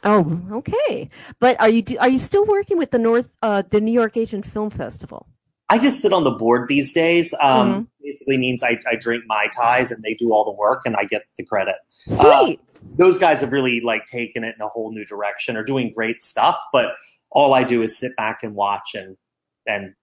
Oh, 0.04 0.41
okay. 0.51 1.10
But 1.39 1.60
are 1.60 1.69
you 1.69 1.84
are 1.99 2.10
you 2.10 2.17
still 2.17 2.45
working 2.45 2.78
with 2.78 2.91
the 2.91 2.99
North 2.99 3.30
uh, 3.41 3.63
the 3.69 3.80
New 3.80 3.93
York 3.93 4.17
Asian 4.17 4.43
Film 4.43 4.69
Festival? 4.69 5.28
I 5.69 5.78
just 5.80 5.99
sit 6.01 6.13
on 6.13 6.23
the 6.23 6.32
board 6.32 6.67
these 6.67 6.93
days. 6.93 7.34
Um, 7.41 7.69
Mhm. 7.73 7.88
Basically 8.04 8.38
means 8.38 8.62
I, 8.62 8.80
I 8.89 8.95
drink 8.95 9.23
my 9.28 9.47
ties 9.56 9.91
and 9.91 10.04
they 10.04 10.13
do 10.13 10.32
all 10.32 10.45
the 10.45 10.51
work 10.51 10.82
and 10.86 10.95
I 10.95 11.06
get 11.06 11.23
the 11.38 11.43
credit. 11.43 11.75
Uh, 12.19 12.54
Those 12.97 13.17
guys 13.17 13.41
have 13.41 13.51
really 13.51 13.82
like 13.82 14.06
taken 14.06 14.43
it 14.43 14.54
in 14.56 14.62
a 14.62 14.67
whole 14.67 14.91
new 14.91 15.04
direction. 15.06 15.58
Are 15.58 15.63
doing 15.63 15.91
great 15.91 16.21
stuff, 16.21 16.56
but 16.71 16.86
all 17.32 17.56
I 17.56 17.63
do 17.63 17.82
is 17.82 17.97
sit 17.97 18.15
back 18.15 18.43
and 18.43 18.54
watch 18.54 18.93
and 18.93 19.17
and 19.67 19.95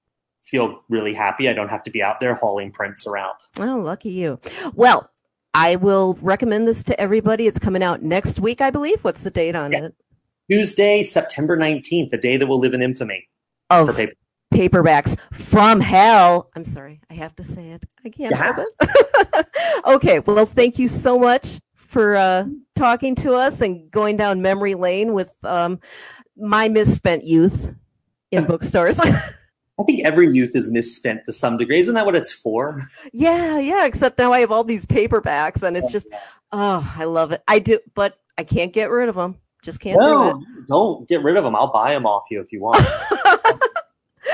feel 0.43 0.83
really 0.89 1.15
happy. 1.15 1.49
I 1.49 1.53
don't 1.53 1.69
have 1.71 1.85
to 1.85 1.91
be 1.93 2.03
out 2.03 2.19
there 2.19 2.35
hauling 2.35 2.73
prints 2.73 3.07
around. 3.07 3.37
Oh, 3.61 3.79
lucky 3.79 4.11
you. 4.11 4.41
Well, 4.75 5.09
I 5.55 5.77
will 5.77 6.19
recommend 6.21 6.67
this 6.67 6.83
to 6.85 7.01
everybody. 7.01 7.47
It's 7.47 7.61
coming 7.61 7.85
out 7.85 8.03
next 8.03 8.41
week, 8.41 8.61
I 8.61 8.71
believe. 8.71 9.05
What's 9.05 9.23
the 9.23 9.31
date 9.31 9.55
on 9.55 9.71
Yeah. 9.71 9.85
it? 9.85 9.95
Tuesday, 10.51 11.05
September 11.05 11.57
nineteenth, 11.57 12.11
the 12.11 12.19
day 12.19 12.37
that 12.37 12.49
will 12.49 12.59
live 12.59 12.75
in 12.75 12.83
infamy 12.83 13.29
Of 13.71 13.95
paper. 13.97 14.13
Paperbacks 14.53 15.17
from 15.33 15.81
hell. 15.81 16.51
I'm 16.55 16.65
sorry, 16.65 17.01
I 17.11 17.15
have 17.15 17.35
to 17.37 17.45
say 17.45 17.71
it. 17.71 17.85
I 18.05 18.09
can't 18.09 18.31
You 18.31 18.37
help 18.37 18.59
it. 18.59 19.47
okay, 19.87 20.21
well, 20.21 20.47
thank 20.47 20.79
you 20.79 20.89
so 20.89 21.19
much 21.19 21.61
for 21.75 22.17
uh, 22.17 22.45
talking 22.75 23.15
to 23.17 23.33
us 23.33 23.61
and 23.61 23.91
going 23.91 24.17
down 24.17 24.41
memory 24.41 24.75
lane 24.75 25.13
with 25.13 25.33
um, 25.45 25.79
my 26.37 26.69
misspent 26.69 27.25
youth 27.25 27.75
in 28.31 28.45
bookstores. 28.45 29.01
I 29.81 29.85
think 29.85 30.05
every 30.05 30.33
youth 30.33 30.55
is 30.55 30.71
misspent 30.71 31.25
to 31.25 31.33
some 31.33 31.57
degree. 31.57 31.81
Isn't 31.81 31.95
that 31.95 32.07
what 32.07 32.15
it's 32.15 32.33
for? 32.33 32.83
yeah, 33.13 33.59
yeah. 33.59 33.87
Except 33.87 34.19
now 34.19 34.33
I 34.33 34.41
have 34.41 34.53
all 34.53 34.65
these 34.65 34.87
paperbacks, 34.87 35.63
and 35.63 35.77
it's 35.77 35.91
just, 35.91 36.07
oh, 36.53 36.93
I 36.97 37.05
love 37.05 37.33
it. 37.33 37.43
I 37.49 37.59
do, 37.59 37.79
but 37.95 38.19
I 38.39 38.45
can't 38.45 38.73
get 38.73 38.91
rid 38.91 39.09
of 39.09 39.15
them. 39.15 39.37
Just 39.63 39.81
can't 39.81 40.01
do 40.01 40.07
it. 40.07 40.09
No, 40.09 40.45
don't 40.69 41.09
get 41.09 41.23
rid 41.23 41.37
of 41.37 41.45
them. 41.45 41.55
I'll 41.55 41.73
buy 41.73 41.93
them 41.93 42.07
off 42.07 42.25
you 42.31 42.41
if 42.41 42.53
you 42.53 42.61
want. 42.61 42.85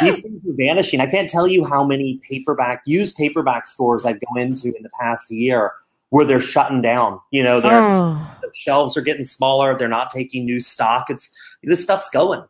These 0.00 0.20
things 0.22 0.44
are 0.46 0.52
vanishing. 0.56 1.00
I 1.00 1.06
can't 1.06 1.28
tell 1.28 1.46
you 1.46 1.64
how 1.64 1.84
many 1.84 2.20
paperback, 2.28 2.82
used 2.87 3.16
paperback 3.16 3.66
stores 3.66 4.04
I've 4.04 4.20
gone 4.20 4.38
into 4.38 4.68
in 4.76 4.82
the 4.82 4.90
past 5.00 5.30
year 5.30 5.72
where 6.11 6.24
they're 6.24 6.40
shutting 6.40 6.80
down. 6.80 7.20
You 7.30 7.42
know, 7.42 7.61
their 7.61 7.80
Oh, 7.82 8.30
the 8.40 8.50
shelves 8.54 8.96
are 8.96 9.00
getting 9.02 9.24
smaller. 9.24 9.76
They're 9.76 9.88
not 9.88 10.11
taking 10.11 10.44
new 10.44 10.61
stock. 10.61 11.06
It's 11.11 11.30
this 11.62 11.82
stuff's 11.82 12.08
going. 12.11 12.42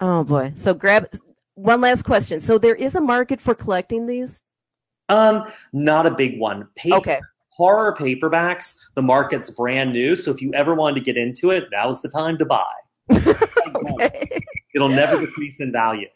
oh 0.00 0.24
boy. 0.24 0.52
So 0.56 0.74
grab 0.74 1.06
one 1.54 1.80
last 1.80 2.02
question. 2.04 2.40
So 2.40 2.58
there 2.58 2.74
is 2.74 2.94
a 2.94 3.00
market 3.00 3.40
for 3.40 3.54
collecting 3.54 4.06
these. 4.06 4.40
Um, 5.08 5.44
not 5.72 6.06
a 6.06 6.10
big 6.10 6.38
one. 6.40 6.66
Pa- 6.78 6.96
Okay. 6.96 7.20
Horror 7.50 7.94
paperbacks, 7.96 8.74
the 8.96 9.02
market's 9.02 9.48
brand 9.50 9.92
new. 9.92 10.16
So 10.16 10.32
if 10.32 10.42
you 10.42 10.52
ever 10.54 10.74
wanted 10.74 10.96
to 10.96 11.00
get 11.04 11.16
into 11.16 11.50
it, 11.50 11.68
now's 11.70 12.02
the 12.02 12.08
time 12.08 12.36
to 12.38 12.44
buy. 12.44 12.72
Okay. 13.92 14.40
It'll 14.74 14.88
never 14.88 15.20
decrease 15.20 15.60
in 15.60 15.70
value. 15.72 16.06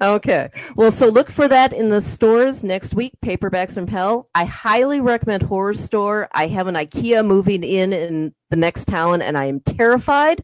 Okay. 0.00 0.48
Well, 0.76 0.92
so 0.92 1.08
look 1.08 1.30
for 1.30 1.48
that 1.48 1.72
in 1.72 1.88
the 1.88 2.00
stores 2.00 2.62
next 2.62 2.94
week. 2.94 3.12
Paperbacks 3.20 3.74
from 3.74 3.88
Hell. 3.88 4.28
I 4.34 4.44
highly 4.44 5.00
recommend 5.00 5.42
Horrorstör. 5.42 6.28
I 6.32 6.46
have 6.46 6.68
an 6.68 6.76
IKEA 6.76 7.26
moving 7.26 7.64
in 7.64 7.92
in 7.92 8.34
the 8.50 8.56
next 8.56 8.86
town, 8.86 9.22
and 9.22 9.36
I 9.36 9.46
am 9.46 9.60
terrified. 9.60 10.42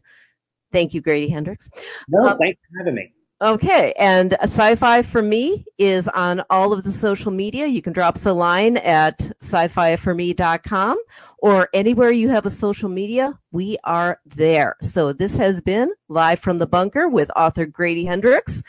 Thank 0.71 0.93
you, 0.93 1.01
Grady 1.01 1.29
Hendrix. 1.29 1.69
No, 2.09 2.27
Uh, 2.27 2.37
thanks 2.37 2.59
for 2.69 2.79
having 2.79 2.95
me. 2.95 3.11
Okay, 3.41 3.93
and 3.99 4.33
sci-fi 4.43 5.01
for 5.01 5.21
me 5.21 5.65
is 5.77 6.07
on 6.09 6.41
all 6.49 6.71
of 6.71 6.83
the 6.83 6.91
social 6.91 7.31
media. 7.31 7.65
You 7.65 7.81
can 7.81 7.91
drop 7.93 8.15
us 8.15 8.25
a 8.25 8.33
line 8.33 8.77
at 8.77 9.29
sci-fi-for-me.com 9.41 10.97
or 11.39 11.69
anywhere 11.73 12.11
you 12.11 12.29
have 12.29 12.45
a 12.45 12.49
social 12.49 12.89
media, 12.89 13.37
we 13.51 13.77
are 13.83 14.19
there. 14.25 14.75
So 14.81 15.13
this 15.13 15.35
has 15.35 15.61
been 15.61 15.91
live 16.07 16.39
from 16.39 16.57
the 16.57 16.65
bunker 16.65 17.07
with 17.07 17.29
author 17.35 17.65
Grady 17.65 18.05
Hendrix. 18.05 18.63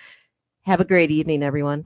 Have 0.66 0.80
a 0.80 0.84
great 0.84 1.12
evening, 1.12 1.44
everyone. 1.44 1.84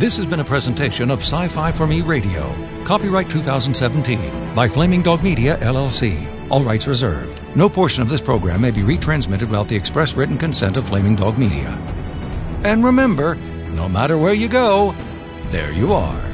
This 0.00 0.16
has 0.16 0.26
been 0.26 0.40
a 0.40 0.44
presentation 0.44 1.08
of 1.08 1.20
Sci 1.20 1.46
Fi 1.46 1.70
for 1.70 1.86
Me 1.86 2.00
Radio. 2.00 2.52
Copyright 2.82 3.30
2017 3.30 4.56
by 4.56 4.66
Flaming 4.66 5.00
Dog 5.00 5.22
Media, 5.22 5.56
LLC. 5.58 6.28
All 6.50 6.64
rights 6.64 6.88
reserved. 6.88 7.40
No 7.54 7.68
portion 7.68 8.02
of 8.02 8.08
this 8.08 8.20
program 8.20 8.60
may 8.60 8.72
be 8.72 8.80
retransmitted 8.80 9.42
without 9.42 9.68
the 9.68 9.76
express 9.76 10.16
written 10.16 10.36
consent 10.36 10.76
of 10.76 10.88
Flaming 10.88 11.14
Dog 11.14 11.38
Media. 11.38 11.70
And 12.64 12.84
remember, 12.84 13.36
no 13.70 13.88
matter 13.88 14.18
where 14.18 14.34
you 14.34 14.48
go, 14.48 14.96
there 15.50 15.70
you 15.70 15.92
are. 15.92 16.33